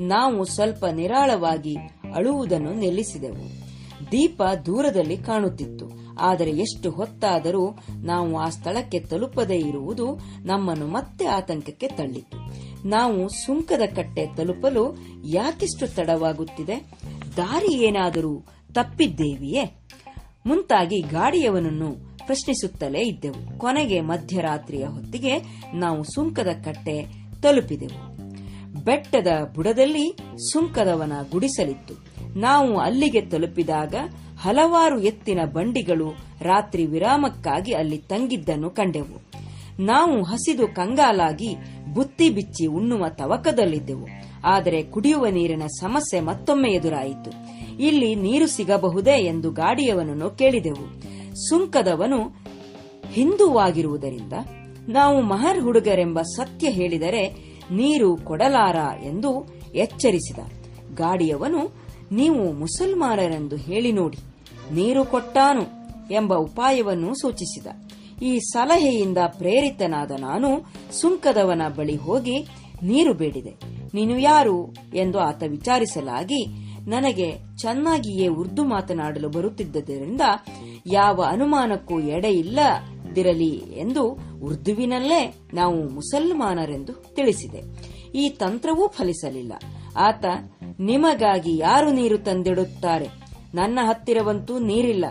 ನಾವು 0.00 0.44
ಸ್ವಲ್ಪ 0.44 0.84
ನಿರಾಳವಾಗಿ 0.84 1.76
ಅಳುವುದನ್ನು 2.14 2.72
ನಿಲ್ಲಿಸಿದೆವು. 2.74 3.66
ದೀಪ 4.12 4.42
ದೂರದಲ್ಲಿ 4.66 5.16
ಕಾಣುತ್ತಿತ್ತು. 5.16 6.05
ಆದರೆ 6.20 6.50
ಎಷ್ಟು 6.50 6.90
ಹೊತ್ತಾದರೂ 6.90 7.78
ನಾವು 7.96 8.38
ಆ 8.38 8.48
ಸ್ಥಳಕ್ಕೆ 8.48 9.00
ತಲುಪದೇ 9.00 9.56
ಇರುವುದು 9.56 10.18
ನಮ್ಮನ್ನು 10.44 10.86
ಮತ್ತೆ 10.86 11.26
ಆತಂಕಕ್ಕೆ 11.26 11.88
ತಳ್ಳಿತು. 11.88 12.66
ನಾವು 12.88 13.28
ಸುಂಕದ 13.28 13.82
ಕಟ್ಟೆ 13.96 14.36
ತಲುಪಲು 14.36 14.96
ಯಾಕಿಷ್ಟು 15.28 15.94
ತಡವಾಗುತ್ತಿದೆ? 15.94 16.84
ದಾರಿ 17.36 17.74
ಏನಾದರೂ 17.74 18.42
ತಪ್ಪಿದ್ದೇವಿಯೇ? 18.72 19.78
ಮುಂತಾಗಿ 20.46 21.00
ಗಾಡಿಯವನನ್ನು 21.00 22.16
ಪ್ರಶ್ನಿಸುತ್ತಲೇ 22.26 23.00
ಇದ್ದೆವು. 23.00 23.58
ಕೊನೆಗೆ 23.58 24.00
ಮಧ್ಯರಾತ್ರಿಯ 24.00 24.84
ಹೊತ್ತಿಗೆ 24.84 25.38
ನಾವು 25.74 26.02
ಸುಂಕದ 26.02 26.48
ಕಟ್ಟೆ 26.64 27.06
ತಲುಪಿದೆವು. 27.42 28.16
ಬೆಟ್ಟದ 28.84 29.26
ಬುಡದಲ್ಲಿ 29.54 30.16
ಸುಂಕದವನ 30.52 31.12
ಗುಡಿಸಲಿತ್ತು. 31.32 31.94
ನಾವು 32.38 32.78
ಅಲ್ಲಿಗೆ 32.78 33.20
ತಲುಪಿದಾಗ 33.20 33.94
ಹಲವಾರು 34.40 35.00
ಎತ್ತಿನ 35.00 35.40
ಬಂಡಿಗಳು 35.44 36.10
ರಾತ್ರಿ 36.42 36.86
ವಿರಾಮಕ್ಕಾಗಿ 36.86 37.72
ಅಲ್ಲಿ 37.74 37.98
ತಂಗಿದ್ದನ್ನು 37.98 38.70
ಕಂಡೆವು. 38.70 39.22
ನಾವು 39.82 40.22
ಹಸಿದು 40.22 40.68
ಕಂಗಾಲಾಗಿ 40.68 41.56
ಬುತ್ತಿ 41.94 42.30
ಬಿಚ್ಚಿ 42.30 42.66
ಉಣ್ಣುವ 42.66 43.08
ತವಕದಲ್ಲಿದ್ದೆವು. 43.08 44.08
ಆದರೆ 44.44 44.82
ಕುಡಿಯುವ 44.82 45.26
ನೀರಿನ 45.26 45.62
ಸಮಸ್ಯೆ 45.66 46.20
ಮತ್ತೊಮ್ಮೆ 46.20 46.70
ಎದುರಾಯಿತು. 46.70 47.30
ಇಲ್ಲಿ 47.82 48.14
ನೀರು 48.14 48.46
ಸಿಗಬಹುದೇ 48.46 49.24
ಎಂದು 49.24 49.50
ಗಾಡಿಯವನನ್ನು 49.50 50.30
ಕೇಳಿದೆವು. 50.30 51.16
ಸುಂಕದವನು, 51.48 52.46
ಹಿಂದುವಾಗಿರುವುದರಿಂದ 53.12 54.32
ನಾವು 54.88 55.20
ಮಹರ್ 55.20 55.60
ಹುಡುಗರೆಂಬ 55.60 56.20
ಸತ್ಯ 56.20 56.70
ಹೇಳಿದರೆ 56.70 57.28
ನೀರು 57.70 58.16
ಕೊಡಲಾರ? 58.16 58.76
ಎಂದು 59.02 59.60
ಎಚ್ಚರಿಸಿದ. 59.74 60.38
ಗಾಡಿಯವನು, 60.94 61.86
ನೀವು 62.12 62.52
ಮುಸಲ್ಮಾನರೆಂದು 62.52 63.56
ಹೇಳಿ 63.56 63.92
ನೋಡಿ. 63.92 64.35
ನೀರು 64.72 65.04
ಕೊಟ್ಟಾನು 65.04 65.62
ಎಂಬ 66.10 66.34
ಉಪಾಯವನ್ನು 66.34 67.14
ಸೂಚಿಸಿದ. 67.14 67.66
ಈ 68.22 68.38
ಸಲಹೆಯಿಂದ 68.38 69.18
ಪ್ರೇರಿತನಾದ 69.26 70.10
ನಾನು 70.10 70.72
ಸುಂಕದವನ 70.92 71.62
ಬಳಿ 71.76 71.96
ಹೋಗಿ 71.96 72.46
ನೀರು 72.82 73.14
ಬೇಡಿದೆ. 73.14 73.54
ನೀನು 73.94 74.18
ಯಾರು 74.18 74.74
ಎಂದು 74.94 75.18
ಆತ 75.18 75.42
ವಿಚಾರಿಸಲಾಗಿ, 75.48 76.46
ನನಗೆ 76.90 77.32
ಚೆನ್ನಾಗಿಯೇ 77.56 78.26
ಉರ್ದು 78.26 78.64
ಮಾತನಾಡಲು 78.64 79.28
ಬರುತ್ತಿದ್ದರಿಂದ 79.28 80.20
ಯಾವ 80.86 81.24
ಅನುಮಾನಕ್ಕೂ 81.28 82.00
ಎಡೆ 82.00 82.30
ಇಲ್ಲದಿರಲಿ 82.30 83.54
ಎಂದು 83.54 84.18
ಉರ್ದುವಿನಲ್ಲೇ 84.42 85.34
ನಾವು 85.54 85.88
ಮುಸಲ್ಮಾನರೆಂದು 85.88 86.92
ತಿಳಿಸಿದೆ. 86.92 87.62
ಈ 88.14 88.28
ತಂತ್ರವೂ 88.28 88.86
ಫಲಿಸಲಿಲ್ಲ. 88.86 89.52
ಆತ, 89.96 90.24
ನಿಮಗಾಗಿ 90.80 91.58
ಯಾರು 91.58 91.92
ನೀರು 91.92 92.18
ತಂದಿಡುತ್ತಾರೆ? 92.18 93.25
ನನ್ನ 93.56 93.78
ಹತ್ತಿರವಂತೂ 93.82 94.58
ನೀರಿಲ್ಲ. 94.58 95.04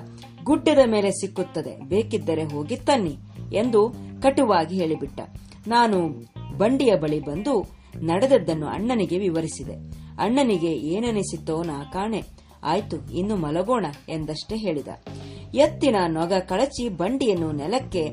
ಗುಡ್ಡದ 0.43 0.79
ಮೇಲೆ 0.85 1.11
ಸಿಕ್ಕುತ್ತದೆ. 1.11 1.81
ಬೇಕಿದ್ದರೆ 1.81 2.43
ಹೋಗಿ 2.43 2.75
ತನ್ನಿ 2.75 3.15
ಎಂದು 3.55 3.93
ಕಟುವಾಗಿ 4.21 4.79
ಹೇಳಿಬಿಟ್ಟ. 4.79 5.19
ನಾನು 5.67 6.09
ಬಂಡಿಯ 6.57 6.95
ಬಳಿ 6.95 7.19
ಬಂದು 7.19 7.65
ನಡೆದದ್ದನ್ನು 8.03 8.67
ಅಣ್ಣನಿಗೆ 8.67 9.17
ವಿವರಿಸಿದೆ. 9.19 9.73
ಅಣ್ಣನಿಗೆ 10.19 10.71
ಏನನಿಸಿತೋ 10.71 11.63
ನಾ 11.63 11.83
ಕಾಣೆ. 11.83 12.23
ಆಯ್ತು, 12.63 13.13
ಇನ್ನು 13.13 13.35
ಮಲಗೋಣ 13.35 13.85
ಎಂದಷ್ಟೇ 14.09 14.55
ಹೇಳಿದ. 14.55 14.87
ಎತ್ತಿನ 15.55 15.95
ನೊಗ 16.07 16.33
ಕಳಚಿ 16.33 16.89
ಬಂಡಿಯನ್ನು 16.89 17.51
ನೆಲಕ್ಕೆ 17.51 18.03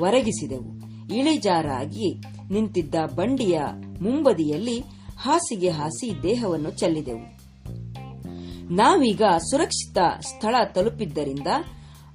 ಒರಗಿಸಿದೆವು. 0.00 0.70
ಇಳಿಜಾರಾಗಿ 1.14 2.20
ನಿಂತಿದ್ದ 2.52 2.94
ಬಂಡಿಯ 2.94 3.60
ಮುಂಬದಿಯಲ್ಲಿ 4.00 4.78
ಹಾಸಿಗೆ 5.18 5.68
ಹಾಸಿ 5.68 6.22
ದೇಹವನ್ನು 6.22 6.70
ಚೆಲ್ಲಿದೆವು. 6.70 7.39
ನಾವೀಗ 8.70 9.22
ಸುರಕ್ಷಿತ 9.50 9.98
ಸ್ಥಳ 10.20 10.54
ತಲುಪಿದ್ದರಿಂದ 10.74 11.46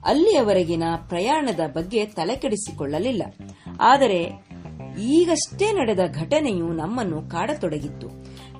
ಅಲ್ಲಿಯವರೆಗಿನ 0.05 0.83
ಪ್ರಯಾಣದ 1.09 1.59
ಬಗ್ಗೆ 1.73 2.05
ತಲೆಕೆಡಿಸಿಕೊಳ್ಳಲಿಲ್ಲ. 2.05 3.23
ಆದರೆ 3.81 4.31
ಈಗಷ್ಟೇ 5.01 5.71
ನಡೆದ 5.71 5.99
ಘಟನೆಯು 6.13 6.67
ನಮ್ಮನ್ನು 6.67 7.21
ಕಾಡತೊಡಗಿತ್ತು. 7.21 8.07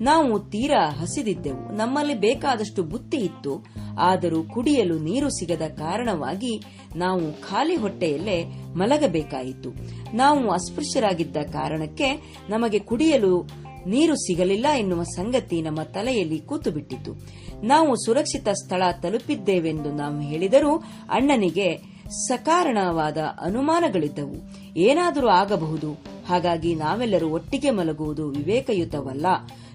ನಾವು 0.04 0.40
ತೀರಾ 0.40 0.90
ಹಸಿದಿದ್ದೆವು. 0.90 1.78
ನಮ್ಮಲ್ಲಿ 1.78 2.14
ಬೇಕಾದಷ್ಟು 2.14 2.84
ಬುತ್ತಿ 2.84 3.18
ಇತ್ತು. 3.18 3.66
ಆದರೂ 4.00 4.44
ಕುಡಿಯಲು 4.44 5.00
ನೀರು 5.00 5.30
ಸಿಗದ 5.30 5.62
ಕಾರಣವಾಗಿ 5.62 6.62
ನಾವು 6.96 7.42
ಖಾಲಿ 7.42 7.76
ಹೊಟ್ಟೆಯಲ್ಲೇ 7.76 8.44
ಮಲಗಬೇಕಾಯಿತು. 8.76 9.70
ನಾವು 10.16 10.52
ಅಸ್ಪೃಶ್ಯರಾಗಿದ್ದ 10.52 11.38
ಕಾರಣಕ್ಕೆ 11.38 12.40
ನಮಗೆ 12.50 12.80
ಕುಡಿಯಲು 12.80 13.65
ನೀರು 13.88 14.16
ಸಿಗಲಿಲ್ಲ 14.16 14.66
ಎನ್ನುವ 14.78 15.04
ಸಂಗತಿ 15.04 15.62
ನಮ್ಮ 15.62 15.82
ತಲೆಯಲ್ಲಿ 15.84 16.40
ಕೂತು 16.40 16.72
ಬಿಟ್ಟಿತು 16.72 17.16
ನಾವು 17.64 18.06
ಸುರಕ್ಷಿತ 18.06 18.48
ಸ್ಥಳ 18.48 18.84
ತಲುಪಿದ್ದೇವೆಂದು 19.04 19.92
ನಾವು 19.92 20.20
ಹೇಳಿದರೂ 20.20 20.78
ಅಣ್ಣನಿಗೆ 21.10 21.96
ಸಕಾರಣವಾದ 22.10 23.18
ಅನುಮಾನಗಳಿದ್ದವು. 23.18 24.36
ಏನಾದರೂ 24.78 25.28
ಆಗಬಹುದು. 25.28 25.94
ಹಾಗಾಗಿ 26.28 26.76
ನಾವೆಲ್ಲರೂ 26.76 27.30
ಒಟ್ಟಿಗೆ 27.30 27.70
ಮಲಗುವುದು 27.70 28.28
ವಿವೇಕಯುತವಲ್ಲ. 28.28 29.26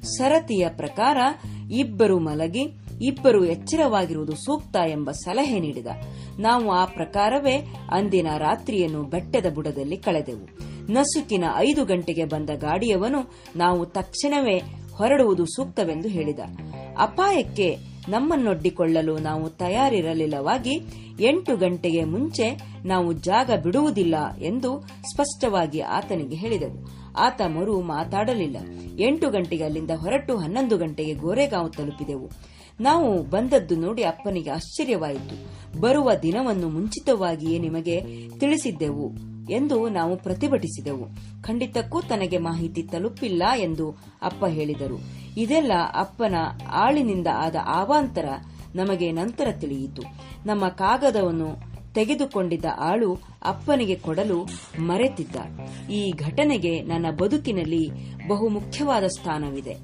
ಸರತಿಯ 0.02 0.68
ಪ್ರಕಾರ 0.76 1.16
ಇಬ್ಬರು 1.70 2.18
ಮಲಗಿ 2.18 2.64
ಇಬ್ಬರು 3.00 3.44
ಎಚ್ಚರವಾಗಿರುವುದು 3.44 4.32
ಸೂಕ್ತ 4.32 4.76
ಎಂಬ 4.76 5.10
ಸಲಹೆ 5.10 5.60
ನೀಡಿದ. 5.60 5.86
ನಾವು 6.38 6.70
ಆ 6.70 6.84
ಪ್ರಕಾರವೇ 6.84 7.56
ಅಂದಿನ 7.90 8.26
ರಾತ್ರಿಯನ್ನು 8.38 9.02
ಬೆಟ್ಟದ 9.02 9.50
ಬುಡದಲ್ಲಿ 9.54 9.96
ಕಳೆದೆವು. 9.96 10.70
ನಸುಕಿನ 10.92 11.44
ಐದು 11.56 11.84
ಗಂಟೆಗೆ 11.84 12.24
ಬಂದ 12.24 12.50
ಗಾಡಿಯವನು 12.50 13.32
ನಾವು 13.56 13.86
ತಕ್ಷಣವೇ 13.86 14.62
ಹೊರಡುವುದು 14.94 15.46
ಸೂಕ್ತವೆಂದು 15.46 16.08
ಹೇಳಿದ. 16.08 16.38
ಅಪಾಯಕ್ಕೆ 16.98 17.76
ನಮ್ಮನ್ನೊಡ್ಡಿಕೊಳ್ಳಲು 18.08 19.18
ನಾವು 19.18 19.50
ತಯಾರಿರಲಿಲ್ಲವಾಗಿ 19.50 20.80
ಎಂಟು 21.20 21.56
ಗಂಟೆಗೆ 21.56 22.04
ಮುಂಚೆ 22.04 22.62
ನಾವು 22.84 23.12
ಜಾಗ 23.12 23.50
ಬಿಡುವುದಿಲ್ಲ 23.62 24.14
ಎಂದು 24.38 24.80
ಸ್ಪಷ್ಟವಾಗಿ 24.80 25.80
ಆತನಿಗೆ 25.80 26.36
ಹೇಳಿದೆವು. 26.36 26.88
ಆತ 27.18 27.42
ಮರು 27.42 27.80
ಮಾತಾಡಲಿಲ್ಲ. 27.80 28.56
ಎಂಟು 28.98 29.30
ಗಂಟೆಗೆ 29.30 29.64
ಅಲ್ಲಿಂದ 29.64 29.90
ಹೊರಟು 29.90 30.36
ಹನ್ನೊಂದು 30.36 30.78
ಗಂಟೆಗೆ 30.78 31.14
ಗೋರೆಗಾಂವ್ 31.14 31.72
ತಲುಪಿದೆವು. 31.72 32.30
ನಾವು 32.80 33.22
ಬಂದದ್ದು 33.22 33.76
ನೋಡಿ 33.76 34.02
ಅಪ್ಪನಿಗೆ 34.02 34.50
ಆಶ್ಚರ್ಯವಾಯಿತು. 34.50 35.60
ಬರುವ 35.80 36.10
ದಿನವನ್ನು 36.22 36.68
ಮುಂಚಿತವಾಗಿಯೇ 36.68 37.58
ನಿಮಗೆ 37.58 38.00
ತಿಳಿಸಿದ್ದೆವು 38.28 39.12
ಎಂದು 39.50 39.88
ನಾವು 39.88 40.16
ಪ್ರತಿಭಟಿಸಿದೆವು. 40.16 41.06
ಖಂಡಿತಕ್ಕೂ 41.42 42.00
ತನಗೆ 42.00 42.38
ಮಾಹಿತಿ 42.38 42.82
ತಲುಪಿಲ್ಲ 42.82 43.42
ಎಂದು 43.58 43.90
ಅಪ್ಪ 44.22 44.44
ಹೇಳಿದರು. 44.44 45.00
ಇದೆಲ್ಲ 45.36 45.72
ಅಪ್ಪನ 45.94 46.34
ಆಳಿನಿಂದ 46.70 47.26
ಆದ 47.34 47.56
ಆವಾಂತರ 47.64 48.28
ನಮಗೆ 48.74 49.12
ನಂತರ 49.12 49.48
ತಿಳಿಯಿತು. 49.52 50.02
ನಮ್ಮ 50.46 50.68
ಕಾಗದವನ್ನು 50.68 51.70
ತೆಗೆದುಕೊಂಡಿದ್ದ 51.94 52.64
ಆಳು 52.78 53.18
ಅಪ್ಪನಿಗೆ 53.44 53.94
ಕೊಡಲು 53.94 54.46
ಮರೆತಿದ್ದ 54.80 55.36
ಈ 55.90 56.10
ಘಟನೆಗೆ 56.10 56.82
ನನ್ನ 56.82 57.06
ಬದುಕಿನಲ್ಲಿ 57.10 57.90
ಬಹು 58.28 58.48
ಮುಖ್ಯವಾದ 58.48 59.04
ಸ್ಥಾನವಿದೆ. 59.04 59.76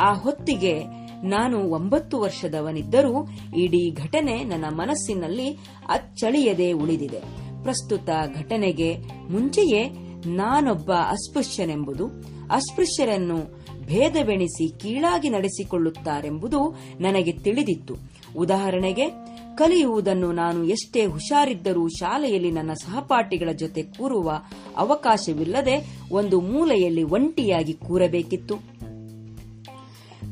ಆ 0.00 0.12
ಹೊತ್ತಿಗೆ 0.12 1.03
ನಾನು 1.22 1.58
ಒಂಬತ್ತು 1.58 2.20
ವರ್ಷದವನಿದ್ದರೂ 2.20 3.28
ಇಡೀ 3.56 3.90
ಘಟನೆ 3.90 4.44
ನನ್ನ 4.44 4.64
ಮನಸ್ಸಿನಲ್ಲಿ 4.70 5.48
ಅಚ್ಚಳಿಯದೆ 5.88 6.72
ಉಳಿದಿದೆ. 6.72 7.20
ಪ್ರಸ್ತುತ 7.62 8.08
ಘಟನೆಗೆ 8.36 8.96
ಮುಂಚೆಯೇ 9.30 9.88
ನಾನೊಬ್ಬ 10.26 10.92
ಅಸ್ಪೃಶ್ಯನೆಂಬುದು, 10.92 12.06
ಅಸ್ಪೃಶ್ಯರನ್ನು 12.50 13.64
ಭೇದವೆಣಿಸಿ 13.86 14.80
ಕೀಳಾಗಿ 14.80 15.28
ನಡೆಸಿಕೊಳ್ಳುತ್ತಾರೆಂಬುದು 15.28 16.76
ನನಗೆ 17.00 17.32
ತಿಳಿದಿತ್ತು. 17.32 17.94
ಉದಾಹರಣೆಗೆ, 18.36 19.08
ಕಲಿಯುವುದನ್ನು 19.56 20.32
ನಾನು 20.32 20.64
ಎಷ್ಟೇ 20.64 21.06
ಹುಷಾರಿದ್ದರೂ 21.06 21.88
ಶಾಲೆಯಲ್ಲಿ 21.88 22.50
ನನ್ನ 22.50 22.72
ಸಹಪಾಠಿಗಳ 22.72 23.52
ಜೊತೆ 23.52 23.82
ಕೂರುವ 23.82 24.32
ಅವಕಾಶವಿಲ್ಲದೆ 24.76 25.98
ಒಂದು 26.12 26.40
ಮೂಲೆಯಲ್ಲಿ 26.40 27.02
ಒಂಟಿಯಾಗಿ 27.02 27.72
ಕೂರಬೇಕಿತ್ತು. 27.72 28.54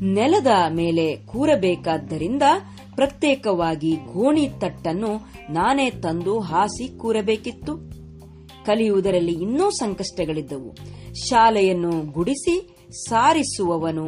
ನೆಲದ 0.02 0.46
ಮೇಲೆ 0.70 1.16
ಕೂರಬೇಕಾದ್ದರಿಂದ 1.16 2.42
ಪ್ರತ್ಯೇಕವಾಗಿ 2.96 3.96
ಗೋಣಿ 3.96 4.48
ತಟ್ಟನ್ನು 4.48 5.08
ನಾನೇ 5.52 5.90
ತಂದು 5.90 6.40
ಹಾಸಿ 6.40 6.98
ಕೂರಬೇಕಿತ್ತು. 6.98 7.76
ಕಲಿಯುವುದರಲ್ಲಿ 8.66 9.32
ಇನ್ನೂ 9.32 9.70
ಸಂಕಷ್ಟಗಳಿದ್ದವು. 9.70 10.74
ಶಾಲೆಯನ್ನು 11.14 12.12
ಗುಡಿಸಿ 12.12 12.76
ಸಾರಿಸುವವನು 13.08 14.06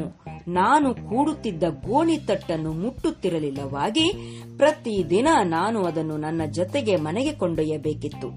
ನಾನು 0.48 0.94
ಕೂಡುತ್ತಿದ್ದ 0.94 1.62
ಗೋಣಿ 1.62 2.18
ತಟ್ಟನ್ನು 2.18 2.72
ಮುಟ್ಟುತ್ತಿರಲಿಲ್ಲವಾಗಿ 2.72 4.12
ಪ್ರತಿದಿನ 4.58 5.28
ನಾನು 5.44 5.84
ಅದನ್ನು 5.84 6.16
ನನ್ನ 6.16 6.42
ಜೊತೆಗೆ 6.50 6.96
ಮನೆಗೆ 6.96 7.32
ಕೊಂಡೊಯ್ಯಬೇಕಿತ್ತು. 7.32 8.28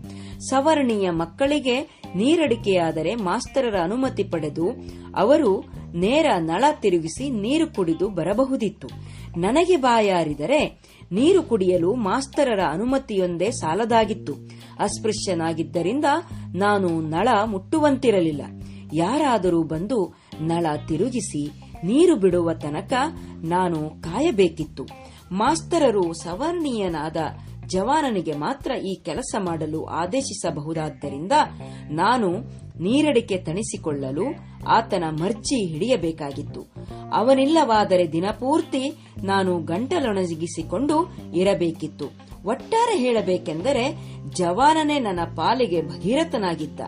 ಸವರ್ಣೀಯ 0.49 1.09
ಮಕ್ಕಳಿಗೆ 1.09 1.81
ನೀರಡಿಕೆಯಾದರೆ 2.15 3.15
ಮಾಸ್ತರರ 3.15 3.79
ಅನುಮತಿ 3.79 4.23
ಪಡೆದು 4.23 4.69
ಅವರು 5.15 5.76
ನೇರ 5.97 6.25
ನಳ 6.39 6.63
ತಿರುಗಿಸಿ 6.81 7.29
ನೀರು 7.29 7.73
ಕುಡಿದು 7.73 8.09
ಬರಬಹುದಿತ್ತು. 8.09 8.87
ನನಗೆ 9.39 9.75
ಬಾಯಾರಿದರೆ 9.75 10.81
ನೀರು 11.11 11.43
ಕುಡಿಯಲು 11.43 11.93
ಮಾಸ್ತರರ 11.93 12.59
ಅನುಮತಿಯೊಂದೇ 12.69 13.51
ಸಾಲದಾಗಿತ್ತು. 13.51 14.33
ಅಸ್ಪೃಶ್ಯನಾಗಿದ್ದರಿಂದ 14.79 16.05
ನಾನು 16.55 16.87
ನಳ 16.87 17.27
ಮುಟ್ಟುವಂತಿರಲಿಲ್ಲ. 17.45 18.41
ಯಾರಾದರೂ 18.93 19.63
ಬಂದು 19.63 20.13
ನಳ 20.41 20.65
ತಿರುಗಿಸಿ 20.87 21.43
ನೀರು 21.83 22.15
ಬಿಡುವ 22.15 22.53
ತನಕ 22.53 22.93
ನಾನು 23.43 24.01
ಕಾಯಬೇಕಿತ್ತು. 24.01 24.85
ಮಾಸ್ತರರು 25.31 26.13
ಸವರ್ಣೀಯನಾದ 26.13 27.17
ಜವಾನನಿಗೆ 27.67 28.31
ಮಾತ್ರ 28.31 28.71
ಈ 28.71 29.01
ಕೆಲಸ 29.05 29.35
ಮಾಡಲು 29.39 29.85
ಆದೇಶಿಸಬಹುದಾದ್ದರಿಂದ 29.85 31.31
ನಾನು 31.89 32.29
ನೀರಡಿಕೆ 32.81 33.37
ತಣಿಸಿಕೊಳ್ಳಲು 33.37 34.23
ಆತನ 34.67 35.03
ಮರ್ಚಿ 35.09 35.65
ಹಿಡಿಯಬೇಕಾಗಿತ್ತು. 35.65 36.61
ಅವನಿಲ್ಲವಾದರೆ 37.13 38.11
ದಿನಪೂರ್ತಿ 38.11 38.91
ನಾನು 39.23 39.59
ಗಂಟಲೊಣಗಿಸಿಕೊಂಡು 39.59 41.17
ಇರಬೇಕಿತ್ತು. 41.35 42.05
ಒಟ್ಟಾರೆ 42.45 42.97
ಹೇಳಬೇಕೆಂದರೆ 42.97 43.95
ಜವಾನನೇ 44.29 44.99
ನನ್ನ 44.99 45.19
ಪಾಲಿಗೆ 45.35 45.81
ಭಗೀರಥನಾಗಿದ್ದ. 45.81 46.79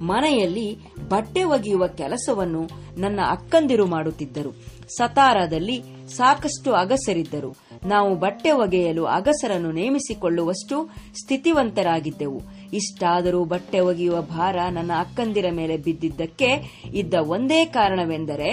ಮನೆಯಲ್ಲಿ 0.00 0.78
ಬಟ್ಟೆ 1.08 1.44
ಒಗೆಯುವ 1.44 1.86
ಕೆಲಸವನ್ನು 1.86 2.68
ನನ್ನ 3.00 3.20
ಅಕ್ಕಂದಿರು 3.30 3.86
ಮಾಡುತ್ತಿದ್ದರು. 3.86 4.50
ಸತಾರದಲ್ಲಿ 4.96 5.82
ಸಾಕಷ್ಟು 6.16 6.72
ಅಗಸರಿದ್ದರು. 6.72 7.56
ನಾವು 7.86 8.14
ಬಟ್ಟೆ 8.14 8.50
ಒಗೆಯಲು 8.50 9.04
ಅಗಸರನ್ನು 9.04 9.72
ನೇಮಿಸಿಕೊಳ್ಳುವಷ್ಟು 9.72 10.90
ಸ್ಥಿತಿವಂತರಾಗಿದ್ದೆವು. 11.22 12.40
ಇಷ್ಟಾದರೂ 12.72 13.44
ಬಟ್ಟೆ 13.44 13.80
ಒಗೆಯುವ 13.80 14.22
ಭಾರ 14.22 14.56
ನನ್ನ 14.70 14.90
ಅಕ್ಕಂದಿರ 14.98 15.46
ಮೇಲೆ 15.50 15.76
ಬಿದ್ದಿದ್ದಕ್ಕೆ 15.76 16.80
ಇದ್ದ 16.94 17.14
ಒಂದೇ 17.14 17.64
ಕಾರಣವೆಂದರೆ 17.64 18.50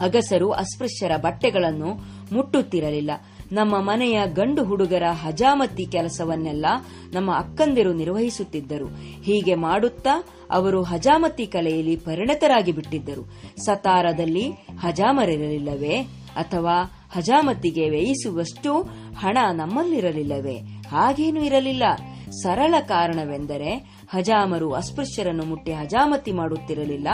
ಅಗಸರು 0.00 0.50
ಅಸ್ಪೃಶ್ಯರ 0.50 1.16
ಬಟ್ಟೆಗಳನ್ನು 1.16 1.88
ಮುಟ್ಟುತ್ತಿರಲಿಲ್ಲ. 2.32 3.10
ನಮ್ಮ 3.52 3.74
ಮನೆಯ 3.78 4.20
ಗಂಡು 4.34 4.64
ಹುಡುಗರ 4.64 5.02
ಹಜಾಮತಿ 5.10 5.86
ಕೆಲಸವನ್ನೆಲ್ಲ 5.86 6.66
ನಮ್ಮ 7.12 7.32
ಅಕ್ಕಂದಿರು 7.34 7.92
ನಿರ್ವಹಿಸುತ್ತಿದ್ದರು. 7.92 8.86
ಹೀಗೆ 9.22 9.54
ಮಾಡುತ್ತಾ 9.54 10.24
ಅವರು 10.50 10.82
ಹಜಾಮತಿ 10.82 11.46
ಕಲೆಯಲ್ಲಿ 11.46 11.96
ಪರಿಣತರಾಗಿ 11.96 12.72
ಬಿಟ್ಟಿದ್ದರು. 12.72 13.30
ಸತಾರದಲ್ಲಿ 13.64 14.50
ಹಜಾಮರಿರಲಿಲ್ಲವೇ 14.80 15.96
ಅಥವಾ 16.36 17.08
ಹಜಾಮತಿಗೆ 17.12 17.90
ವ್ಯಯಿಸುವಷ್ಟು 17.90 18.82
ಹಣ 19.18 19.38
ನಮ್ಮಲ್ಲಿರಲಿಲ್ಲವೇ? 19.52 20.56
ಹಾಗೇನೂ 20.90 21.40
ಇರಲಿಲ್ಲ. 21.40 21.82
ಸರಳ 22.30 22.74
ಕಾರಣವೆಂದರೆ 22.80 23.74
ಹಜಾಮರು 24.10 24.72
ಅಸ್ಪೃಶ್ಯರನ್ನು 24.72 25.44
ಮುಟ್ಟಿ 25.44 25.72
ಹಜಾಮತಿ 25.72 26.32
ಮಾಡುತ್ತಿರಲಿಲ್ಲ. 26.32 27.08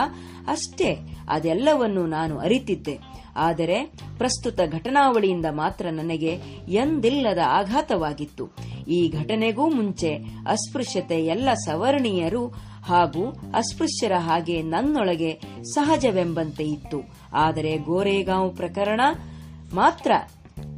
ಅಷ್ಟೇ, 0.47 0.97
ಅದೆಲ್ಲವನ್ನೂ 1.29 2.05
ನಾನು 2.05 2.39
ಅರಿತಿದ್ದೆ. 2.39 2.99
ಆದರೆ, 3.35 3.83
ಪ್ರಸ್ತುತ 4.17 4.59
ಘಟನಾವಳಿಯಿಂದ 4.71 5.45
ಮಾತ್ರ 5.51 5.87
ನನಗೆ 5.89 6.39
ಎಂದಿಲ್ಲದ 6.67 7.39
ಆಘಾತವಾಗಿತ್ತು. 7.47 8.49
ಈ 8.87 9.09
ಘಟನೆಗೂ 9.09 9.69
ಮುಂಚೆ 9.69 10.15
ಅಸ್ಪೃಶ್ಯತೆ 10.47 11.25
ಎಲ್ಲ 11.25 11.53
ಸವರ್ಣೀಯರು 11.53 12.47
ಹಾಗೂ 12.85 13.29
ಅಸ್ಪೃಶ್ಯರ 13.55 14.11
ಹಾಗೆ 14.17 14.61
ನನ್ನೊಳಗೆ 14.61 15.41
ಸಹಜವೆಂಬಂತೆ 15.63 16.63
ಇತ್ತು. 16.63 16.97
ಆದರೆ 17.33 17.77
ಗೋರೇಗಾಂವ್ 17.77 18.55
ಪ್ರಕರಣ 18.55 19.01
ಮಾತ್ರ 19.73 20.11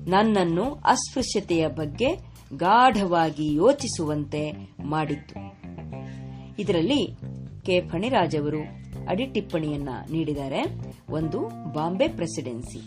ನನ್ನನ್ನು 0.07 0.73
ಅಸ್ಪೃಶ್ಯತೆಯ 0.73 1.67
ಬಗ್ಗೆ 1.67 2.24
ಗಾಢವಾಗಿ 2.53 3.53
ಯೋಚಿಸುವಂತೆ 3.53 4.51
ಮಾಡಿತ್ತು. 4.83 5.35
ಇದರಲ್ಲಿ 6.59 7.15
ಕೆ. 7.65 7.81
ಫಣಿರಾಜ್ 7.81 8.35
ಅವರು 8.35 8.59
ಅಡಿಟಿಪ್ಪಣಿಯನ್ನ 9.09 9.89
ನೀಡಿದ್ದಾರೆ. 10.11 10.63
ಒಂದು, 11.09 11.39
ಬಾಂಬೆ 11.73 12.07
ಪ್ರೆಸಿಡೆನ್ಸಿ. 12.07 12.79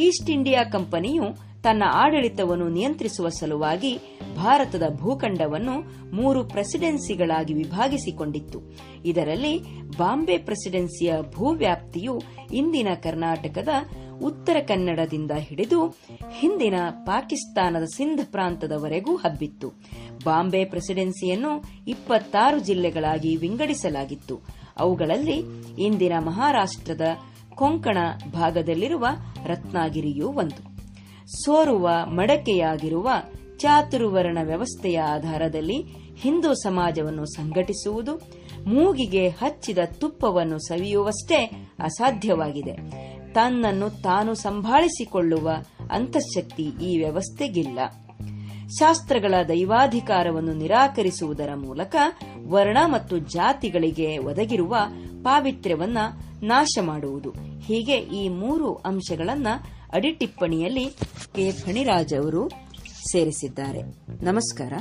ಈಸ್ಟ್ 0.00 0.30
ಇಂಡಿಯಾ 0.30 0.64
ಕಂಪನಿಯು 0.64 1.24
ತನ್ನ 1.62 1.82
ಆಡಳಿತವನ್ನು 1.92 2.68
ನಿಯಂತ್ರಿಸುವ 2.68 3.28
ಸಲುವಾಗಿ 3.28 3.98
ಭಾರತದ 4.36 4.82
ಭೂಖಂಡವನ್ನು 4.94 6.06
ಮೂರು 6.16 6.44
ಪ್ರೆಸಿಡೆನ್ಸಿಗಳಾಗಿ 6.44 7.54
ವಿಭಾಗಿಸಿಕೊಂಡಿತ್ತು. 7.54 8.60
ಇದರಲ್ಲಿ 9.04 9.58
ಬಾಂಬೆ 9.98 10.38
ಪ್ರೆಸಿಡೆನ್ಸಿಯ 10.38 11.12
ಭೂವ್ಯಾಪ್ತಿಯು 11.34 12.20
ಇಂದಿನ 12.52 12.88
ಕರ್ನಾಟಕದ 12.94 13.68
ಉತ್ತರ 14.22 14.56
ಕನ್ನಡದಿಂದ 14.60 15.30
ಹಿಡಿದು 15.30 15.86
ಹಿಂದಿನ 16.32 16.74
ಪಾಕಿಸ್ತಾನದ 17.04 17.84
ಸಿಂಧ್ 17.84 18.26
ಪ್ರಾಂತದವರೆಗೂ 18.26 19.16
ಹಬ್ಬಿತ್ತು. 19.16 19.68
ಬಾಂಬೆ 20.24 20.64
ಪ್ರೆಸಿಡೆನ್ಸಿಯನ್ನು 20.64 21.64
ಇಪ್ಪತ್ತಾರು 21.88 22.58
ಜಿಲ್ಲೆಗಳಾಗಿ 22.58 23.36
ವಿಂಗಡಿಸಲಾಗಿತ್ತು. 23.36 24.40
ಅವುಗಳಲ್ಲಿ 24.76 25.42
ಇಂದಿನ 25.78 26.12
ಮಹಾರಾಷ್ಟ್ರದ 26.18 27.02
ಕೊಂಕಣ 27.54 27.98
ಭಾಗದಲ್ಲಿರುವ 28.32 29.06
ರತ್ನಾಗಿರಿಯೂ 29.46 30.28
ಒಂದು. 30.28 30.76
ಸೋರುವ 31.26 31.90
ಮಡಕೆಯಾಗಿರುವ 32.04 33.08
ಚಾತುರ್ವರ್ಣ 33.56 34.38
ವ್ಯವಸ್ಥೆಯ 34.42 35.00
ಆಧಾರದಲ್ಲಿ 35.00 35.84
ಹಿಂದೂ 36.16 36.54
ಸಮಾಜವನ್ನು 36.54 37.26
ಸಂಘಟಿಸುವುದು, 37.26 38.16
ಮೂಗಿಗೆ 38.66 39.28
ಹಚ್ಚಿದ 39.28 39.78
ತುಪ್ಪವನ್ನು 39.98 40.58
ಸವಿಯುವಷ್ಟೇ 40.58 41.68
ಅಸಾಧ್ಯವಾಗಿದೆ. 41.78 43.05
ತನ್ನನ್ನು 43.36 43.90
ತಾನು 43.90 44.34
ಸಂಭಾಳಿಸಿಕೊಳ್ಳುವ 44.34 45.50
ಅಂತಃಶಕ್ತಿ 45.90 46.62
ಈ 46.62 46.98
ವ್ಯವಸ್ಥೆಗಿಲ್ಲ. 46.98 47.78
ಶಾಸ್ತ್ರಗಳ 48.78 49.34
ದೈವಾಧಿಕಾರವನ್ನು 49.48 50.52
ನಿರಾಕರಿಸುವುದರ 50.52 51.54
ಮೂಲಕ 51.54 51.96
ವರ್ಣ 52.46 52.78
ಮತ್ತು 52.86 53.18
ಜಾತಿಗಳಿಗೆ 53.18 54.18
ಒದಗಿರುವ 54.18 54.76
ಪಾವಿತ್ರ್ಯವನ್ನ 55.24 55.98
ನಾಶ 56.42 56.78
ಮಾಡುವುದು. 56.82 57.30
ಹೀಗೆ 57.60 57.96
ಈ 57.96 58.28
ಮೂರು 58.28 58.74
ಅಂಶಗಳನ್ನ 58.74 59.46
ಅಡಿಟಿಪ್ಪಣಿಯಲ್ಲಿ 59.92 60.84
ಕೆ. 61.34 61.52
ಫಣಿರಾಜ್ 61.52 62.14
ಅವರು 62.14 62.48
ಸೇರಿಸಿದ್ದಾರೆ. 63.12 63.82
ನಮಸ್ಕಾರ. 64.24 64.72